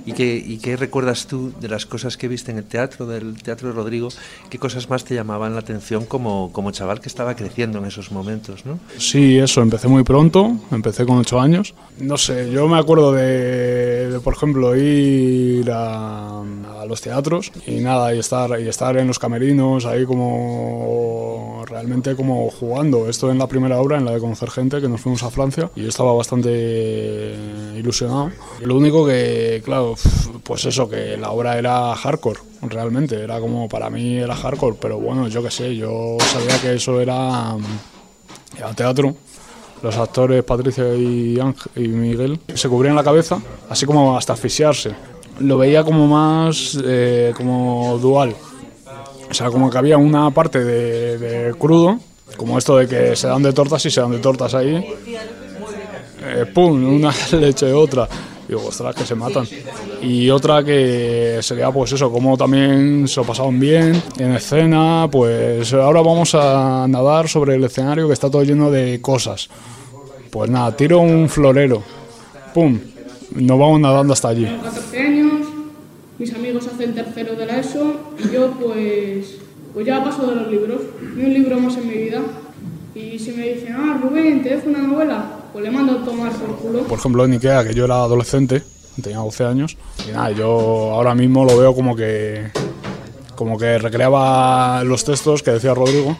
[0.08, 3.68] ¿Y qué, qué recuerdas tú de las cosas que viste en el teatro, del Teatro
[3.68, 4.08] de Rodrigo?
[4.48, 8.10] ¿Qué cosas más te llamaban la atención como, como chaval que estaba creciendo en esos
[8.10, 8.64] momentos?
[8.64, 8.78] ¿no?
[8.96, 11.74] Sí, eso, empecé muy pronto, empecé con ocho años.
[11.98, 18.14] No sé, yo me acuerdo de, por ejemplo, ir a, a, los teatros y nada,
[18.14, 23.08] y estar, y estar en los camerinos, ahí como realmente como jugando.
[23.08, 25.70] Esto en la primera obra, en la de conocer gente, que nos fuimos a Francia
[25.76, 26.47] y yo estaba bastante
[27.76, 28.30] ilusionado.
[28.60, 29.94] Lo único que, claro,
[30.42, 34.98] pues eso, que la obra era hardcore, realmente, era como, para mí era hardcore, pero
[34.98, 37.56] bueno, yo qué sé, yo sabía que eso era,
[38.56, 39.14] era teatro.
[39.82, 41.38] Los actores Patricia y,
[41.76, 44.92] y Miguel se cubrían la cabeza, así como hasta asfixiarse.
[45.38, 48.34] Lo veía como más eh, como dual.
[49.30, 52.00] O sea, como que había una parte de, de, crudo,
[52.36, 54.84] como esto de que se dan de tortas y se dan de tortas ahí.
[56.28, 56.96] Eh, ¡Pum!
[56.96, 58.08] Una leche de otra
[58.48, 59.46] digo, ostras, que se matan.
[60.00, 65.72] Y otra que sería, pues eso, como también se lo pasaban bien en escena, pues
[65.74, 69.48] ahora vamos a nadar sobre el escenario que está todo lleno de cosas.
[70.30, 71.82] Pues nada, tiro un florero,
[72.54, 72.78] pum,
[73.34, 74.44] nos vamos nadando hasta allí.
[74.44, 75.32] Tengo 14 años,
[76.18, 79.36] mis amigos hacen tercero de la ESO y yo pues,
[79.74, 80.80] pues ya paso de los libros,
[81.16, 82.20] ni un libro más en mi vida.
[82.94, 86.32] Y si me dicen, ah, Rubén, te dejo una novela, pues le mando a tomar
[86.32, 86.82] por culo.
[86.84, 88.62] Por ejemplo, en Ikea, que yo era adolescente,
[89.02, 89.76] tenía 12 años,
[90.08, 90.48] y nada, yo
[90.92, 92.50] ahora mismo lo veo como que,
[93.34, 96.16] como que recreaba los textos que decía Rodrigo,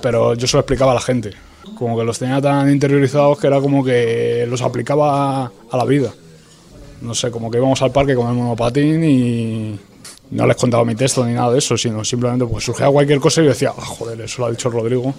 [0.00, 1.32] pero yo se lo explicaba a la gente.
[1.78, 6.10] Como que los tenía tan interiorizados que era como que los aplicaba a la vida.
[7.00, 9.78] No sé, como que íbamos al parque con el monopatín y
[10.30, 13.40] no les contaba mi texto ni nada de eso, sino simplemente pues surgía cualquier cosa
[13.40, 15.12] y yo decía, ah, joder, eso lo ha dicho Rodrigo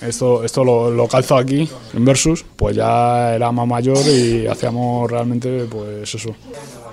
[0.00, 5.10] esto, esto lo, lo, calzo aquí en Versus, pues ya era más mayor y hacíamos
[5.10, 6.34] realmente pues eso,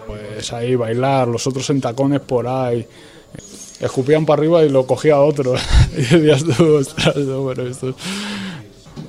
[0.07, 2.85] pues ahí bailar, los otros en tacones por ahí,
[3.79, 5.55] escupían para arriba y lo cogía otro
[5.93, 7.95] y decías tú, ostras, no, bueno, esto es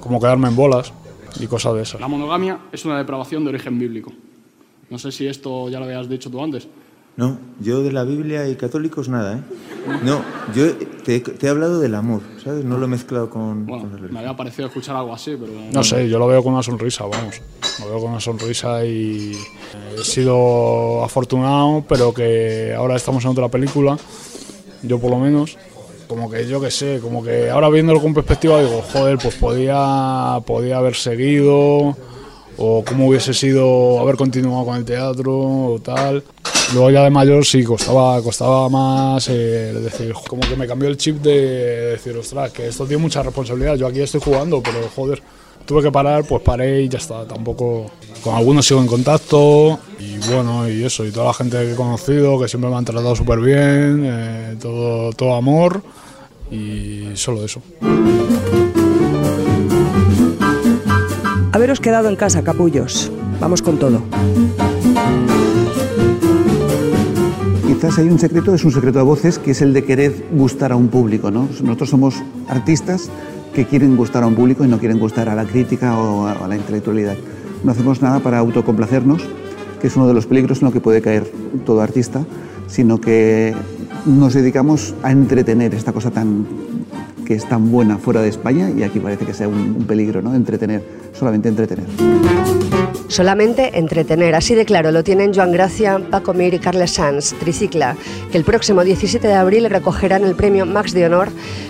[0.00, 0.92] como quedarme en bolas
[1.38, 2.00] y cosas de esas.
[2.00, 4.12] La monogamia es una depravación de origen bíblico.
[4.88, 6.66] No sé si esto ya lo habías dicho tú antes.
[7.20, 9.40] No, yo de la Biblia y católicos nada, ¿eh?
[10.02, 10.22] No,
[10.54, 10.72] yo
[11.04, 12.64] te, te he hablado del amor, ¿sabes?
[12.64, 13.66] No lo he mezclado con...
[13.66, 15.52] Bueno, con me había parecido escuchar algo así, pero...
[15.70, 17.42] No sé, yo lo veo con una sonrisa, vamos.
[17.80, 19.36] Lo veo con una sonrisa y
[19.98, 23.98] he sido afortunado, pero que ahora estamos en otra película,
[24.82, 25.58] yo por lo menos,
[26.08, 30.40] como que yo qué sé, como que ahora viéndolo con perspectiva digo, joder, pues podía,
[30.46, 31.94] podía haber seguido
[32.56, 36.22] o cómo hubiese sido haber continuado con el teatro o tal.
[36.72, 40.96] Luego ya de mayor sí costaba, costaba más eh, decir, como que me cambió el
[40.96, 45.20] chip de decir, ostras, que esto tiene mucha responsabilidad, yo aquí estoy jugando, pero joder,
[45.66, 47.90] tuve que parar, pues paré y ya está, tampoco,
[48.22, 51.76] con algunos sigo en contacto y bueno, y eso, y toda la gente que he
[51.76, 55.82] conocido, que siempre me han tratado súper bien, eh, todo, todo amor
[56.52, 57.60] y solo eso.
[61.60, 63.12] Haberos quedado en casa, capullos.
[63.38, 64.00] Vamos con todo.
[67.66, 70.72] Quizás hay un secreto, es un secreto a voces, que es el de querer gustar
[70.72, 71.30] a un público.
[71.30, 71.50] ¿no?
[71.62, 72.14] Nosotros somos
[72.48, 73.10] artistas
[73.52, 76.48] que quieren gustar a un público y no quieren gustar a la crítica o a,
[76.48, 77.18] la intelectualidad.
[77.62, 79.22] No hacemos nada para autocomplacernos,
[79.82, 81.30] que es uno de los peligros en lo que puede caer
[81.66, 82.24] todo artista,
[82.68, 83.54] sino que
[84.06, 86.46] nos dedicamos a entretener esta cosa tan
[87.24, 90.34] que es tan buena fuera de España y aquí parece que sea un, peligro, ¿no?
[90.34, 91.86] Entretener, solamente entretener.
[93.08, 97.96] Solamente entretener, así de claro lo tienen Joan Gracia, Paco Mir y Carles Sanz, Tricicla,
[98.30, 101.28] que el próximo 17 de abril recogerán el premio Max de Honor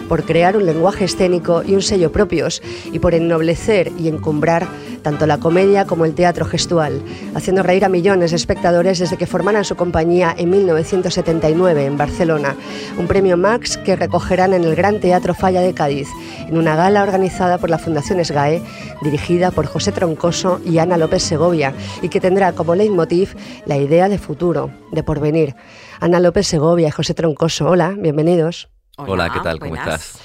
[0.08, 2.60] por crear un lenguaje escénico y un sello propios
[2.92, 4.66] y por ennoblecer y encumbrar
[5.00, 7.00] tanto la comedia como el teatro gestual,
[7.34, 12.54] haciendo reír a millones de espectadores desde que formaran su compañía en 1979 en Barcelona,
[12.98, 16.06] un premio Max que recogerán en el Gran Teatro Falla de Cádiz,
[16.46, 18.62] en una gala organizada por la Fundación SGAE,
[19.00, 21.72] dirigida por José Troncoso y Ana López Segovia,
[22.02, 23.34] y que tendrá como leitmotiv
[23.64, 25.56] la idea de futuro, de porvenir.
[25.98, 28.68] Ana López Segovia y José Troncoso, hola, bienvenidos.
[28.98, 29.58] Hola, ¿qué tal?
[29.58, 30.18] ¿Cómo estás?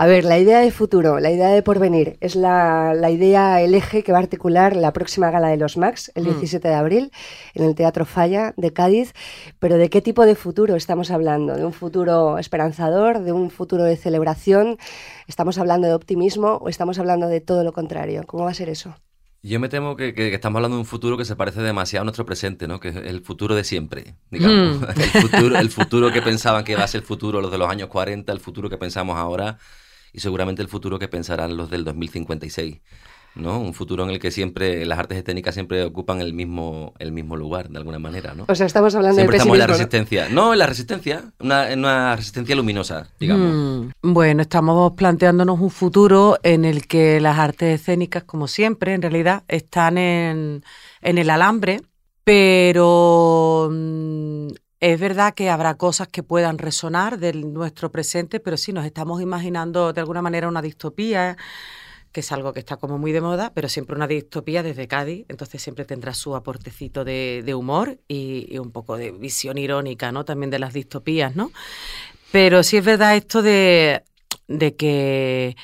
[0.00, 4.02] A ver, la idea de futuro, la idea de porvenir, es la, idea, el eje
[4.02, 6.70] que va a articular la próxima gala de los Max, el 17 mm.
[6.70, 7.12] de abril,
[7.52, 9.12] en el Teatro Falla de Cádiz.
[9.58, 11.54] Pero ¿de qué tipo de futuro estamos hablando?
[11.54, 13.18] ¿De un futuro esperanzador?
[13.18, 14.78] ¿De un futuro de celebración?
[15.26, 18.22] ¿Estamos hablando de optimismo o estamos hablando de todo lo contrario?
[18.26, 18.96] ¿Cómo va a ser eso?
[19.42, 22.24] Yo me temo que, estamos hablando de un futuro que se parece demasiado a nuestro
[22.24, 22.80] presente, ¿no?
[22.80, 24.80] Que es el futuro de siempre, digamos.
[24.80, 24.84] Mm.
[24.96, 27.68] El, futuro, el futuro que pensaban que iba a ser el futuro los de los
[27.68, 29.58] años 40, el futuro que pensamos ahora
[30.12, 32.80] y seguramente el futuro que pensarán los del 2056.
[33.34, 33.60] ¿no?
[33.60, 37.36] Un futuro en el que siempre las artes escénicas siempre ocupan el mismo, el mismo
[37.36, 38.44] lugar, de alguna manera, ¿no?
[38.48, 40.28] O sea, estamos hablando siempre de estamos en la resistencia.
[40.28, 40.52] ¿no?
[40.52, 43.92] en la resistencia, una, una resistencia luminosa, digamos.
[44.02, 49.02] Mm, bueno, estamos planteándonos un futuro en el que las artes escénicas, como siempre, en
[49.02, 50.64] realidad, están en,
[51.00, 51.82] en el alambre,
[52.24, 54.48] pero mm,
[54.80, 59.20] es verdad que habrá cosas que puedan resonar de nuestro presente, pero sí nos estamos
[59.20, 61.36] imaginando de alguna manera una distopía,
[62.12, 65.26] que es algo que está como muy de moda, pero siempre una distopía desde Cádiz,
[65.28, 70.24] entonces siempre tendrá su aportecito de, humor y, un poco de visión irónica, ¿no?
[70.24, 71.52] También de las distopías, ¿no?
[72.32, 74.02] Pero sí es verdad esto de,
[74.48, 75.56] de que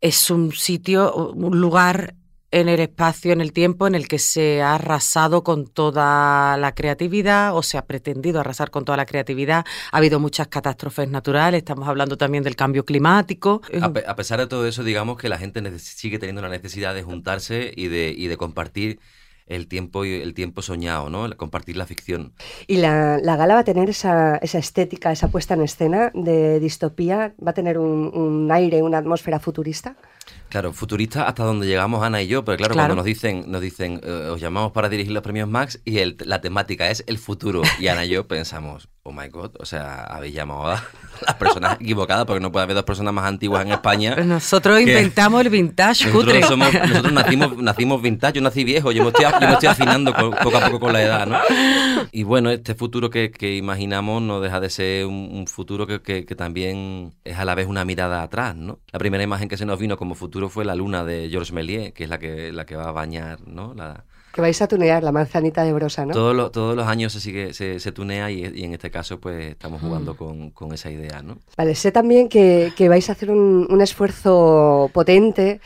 [0.00, 2.16] es un sitio, un lugar
[2.52, 6.74] en el espacio, en el tiempo en el que se ha arrasado con toda la
[6.74, 9.64] creatividad o se ha pretendido arrasar con toda la creatividad.
[9.90, 13.62] Ha habido muchas catástrofes naturales, estamos hablando también del cambio climático.
[13.80, 17.72] A, pesar de todo eso, digamos que la gente sigue teniendo la necesidad de juntarse
[17.74, 19.00] y de, y de compartir
[19.46, 21.34] el tiempo el tiempo soñado, ¿no?
[21.36, 22.32] Compartir la ficción.
[22.66, 27.34] Y la, gala va a tener esa, esa, estética, esa puesta en escena de distopía,
[27.44, 29.96] va a tener un, un aire, una atmósfera futurista.
[30.48, 34.00] Claro, futurista hasta donde llegamos Ana y yo, pero claro, cuando nos dicen, nos dicen,
[34.04, 37.62] eh, os llamamos para dirigir los premios Max y el, la temática es el futuro.
[37.78, 40.84] Y Ana y yo pensamos, oh my god, o sea, habéis llamado a
[41.26, 44.14] las personas equivocadas porque no puede haber dos personas más antiguas en España.
[44.16, 49.24] nosotros inventamos el vintage nosotros nosotros nacimos, nacimos vintage, yo nací viejo, yo me estoy,
[49.24, 51.38] yo me estoy afinando poco a poco con la edad, ¿no?
[52.12, 57.14] Y bueno, este futuro que, que imaginamos no deja de ser un, futuro que también
[57.24, 58.78] es a la vez una mirada atrás, ¿no?
[58.92, 61.92] La primera imagen que se nos vino como futuro fue la luna de Georges Méliès,
[61.92, 63.74] que es la que, la que va a bañar, ¿no?
[63.74, 66.14] La, que vais a tunear la manzanita de brosa, ¿no?
[66.14, 69.80] Todos, todos los años se, sigue, se, se tunea y, en este caso pues estamos
[69.80, 71.38] jugando con, con, esa idea, ¿no?
[71.56, 75.60] Vale, sé también que, que vais a hacer un, un esfuerzo potente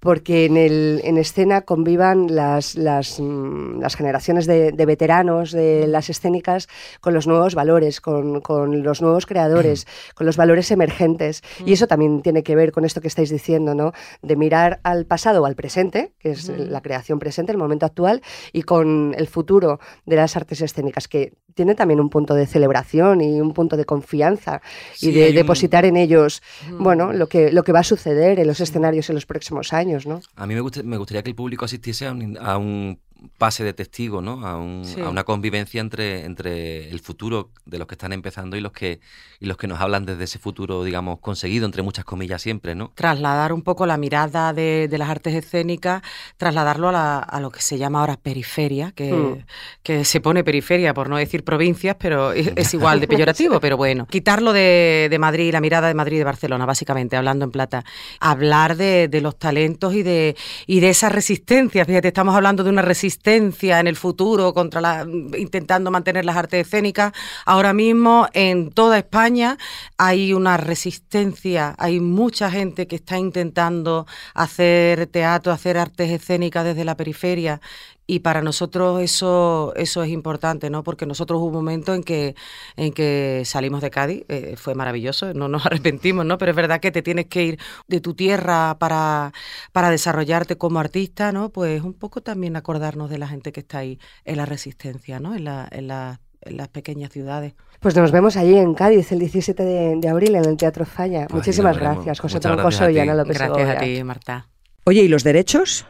[0.00, 6.08] porque en, el, en escena convivan las, las, mm, las generaciones de, veteranos de las
[6.08, 6.68] escénicas
[7.00, 11.42] con los nuevos valores, con, con los nuevos creadores, con los valores emergentes.
[11.64, 13.92] Y eso también tiene que ver con esto que estáis diciendo, ¿no?
[14.22, 18.22] De mirar al pasado o al presente, que es la creación presente, el momento actual,
[18.52, 23.20] y con el futuro de las artes escénicas, que tiene también un punto de celebración
[23.20, 24.62] y un punto de confianza
[25.00, 26.40] y de depositar en ellos,
[26.70, 30.06] bueno, lo que, lo que va a suceder en los escenarios en los próximos años.
[30.36, 33.00] A mí me, me gustaría que el público asistiese a un,
[33.36, 34.46] pase de testigo, ¿no?
[34.46, 39.00] A, una convivencia entre, entre el futuro de los que están empezando y los que,
[39.40, 42.92] y los que nos hablan desde ese futuro, digamos, conseguido, entre muchas comillas siempre, ¿no?
[42.94, 46.02] Trasladar un poco la mirada de, las artes escénicas,
[46.36, 49.44] trasladarlo a, lo que se llama ahora periferia, que, hmm.
[49.82, 54.06] que, se pone periferia por no decir provincias, pero es, igual de peyorativo, pero bueno.
[54.06, 57.84] Quitarlo de, de, Madrid, la mirada de Madrid y de Barcelona, básicamente, hablando en plata.
[58.20, 61.84] Hablar de, de los talentos y de, y de esa resistencia.
[61.84, 65.06] Fíjate, estamos hablando de una resistencia resistencia en el futuro contra la,
[65.38, 67.12] intentando mantener las artes escénicas.
[67.46, 69.56] Ahora mismo en toda España
[69.96, 76.84] hay una resistencia, hay mucha gente que está intentando hacer teatro, hacer artes escénicas desde
[76.84, 77.62] la periferia
[78.10, 80.82] y para nosotros eso, eso es importante, ¿no?
[80.82, 82.34] Porque nosotros hubo un momento en que,
[82.76, 86.38] en que salimos de Cádiz, eh, fue maravilloso, no nos arrepentimos, ¿no?
[86.38, 89.34] Pero es verdad que te tienes que ir de tu tierra para,
[89.72, 91.50] para desarrollarte como artista, ¿no?
[91.50, 95.34] Pues un poco también acordarnos de la gente que está ahí en la resistencia, ¿no?
[95.34, 97.52] En, la, en, en las pequeñas ciudades.
[97.78, 101.26] Pues nos vemos allí en Cádiz el 17 de, abril en el Teatro Falla.
[101.30, 104.48] Muchísimas gracias, José Troncoso y Ana López Gracias a ti, Marta.
[104.84, 105.84] Oye, ¿y los derechos?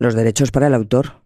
[0.00, 1.23] Los derechos para el autor.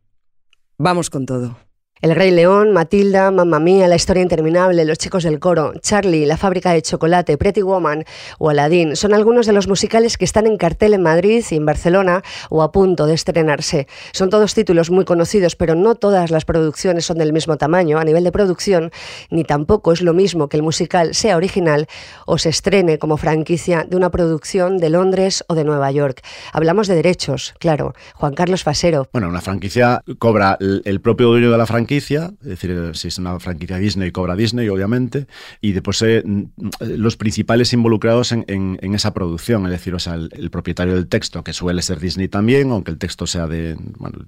[0.80, 1.67] Vamos con todo.
[2.00, 6.36] El Rey León, Matilda, Mamma Mía, La Historia Interminable, Los Chicos del Coro, Charlie, La
[6.36, 8.04] Fábrica de Chocolate, Pretty Woman
[8.38, 11.66] o Aladdin son algunos de los musicales que están en cartel en Madrid y en
[11.66, 13.88] Barcelona o a punto de estrenarse.
[14.12, 18.04] Son todos títulos muy conocidos, pero no todas las producciones son del mismo tamaño a
[18.04, 18.92] nivel de producción,
[19.30, 21.88] ni tampoco es lo mismo que el musical sea original
[22.26, 26.22] o se estrene como franquicia de una producción de Londres o de Nueva York.
[26.52, 27.94] Hablamos de derechos, claro.
[28.14, 29.08] Juan Carlos Fasero.
[29.12, 33.38] Bueno, una franquicia cobra el propio dueño de la franquicia es decir, si es una
[33.40, 35.26] franquicia Disney, cobra Disney, obviamente,
[35.60, 36.22] y después eh,
[36.80, 41.52] los principales involucrados en, esa producción, es decir, o sea, el, propietario del texto, que
[41.52, 43.76] suele ser Disney también, aunque el texto sea de,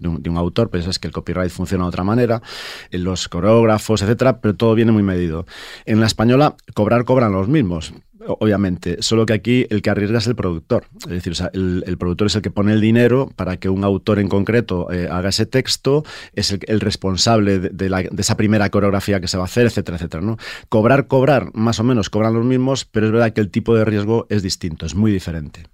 [0.01, 2.43] un, autor, pero es que el copyright funciona de otra manera,
[2.91, 5.47] eh, los coreógrafos, etcétera, pero todo viene muy medido.
[5.87, 7.93] En la española, cobrar cobran los mismos,
[8.27, 10.87] obviamente, solo que aquí el que arriesga es el productor.
[11.03, 14.29] Es decir, el, productor es el que pone el dinero para que un autor en
[14.29, 16.05] concreto eh, haga ese texto,
[16.35, 20.23] es el, responsable de, esa primera coreografía que se va a hacer, etcétera, etcétera.
[20.23, 20.37] ¿no?
[20.69, 23.85] Cobrar, cobrar, más o menos cobran los mismos, pero es verdad que el tipo de
[23.85, 25.65] riesgo es distinto, es muy diferente.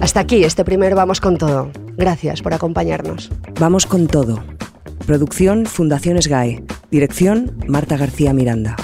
[0.00, 1.70] Hasta aquí este primer Vamos con todo.
[1.96, 3.30] Gracias por acompañarnos.
[3.58, 4.42] Vamos con todo.
[5.06, 6.62] Producción Fundaciones GAE.
[6.90, 8.76] Dirección Marta García Miranda.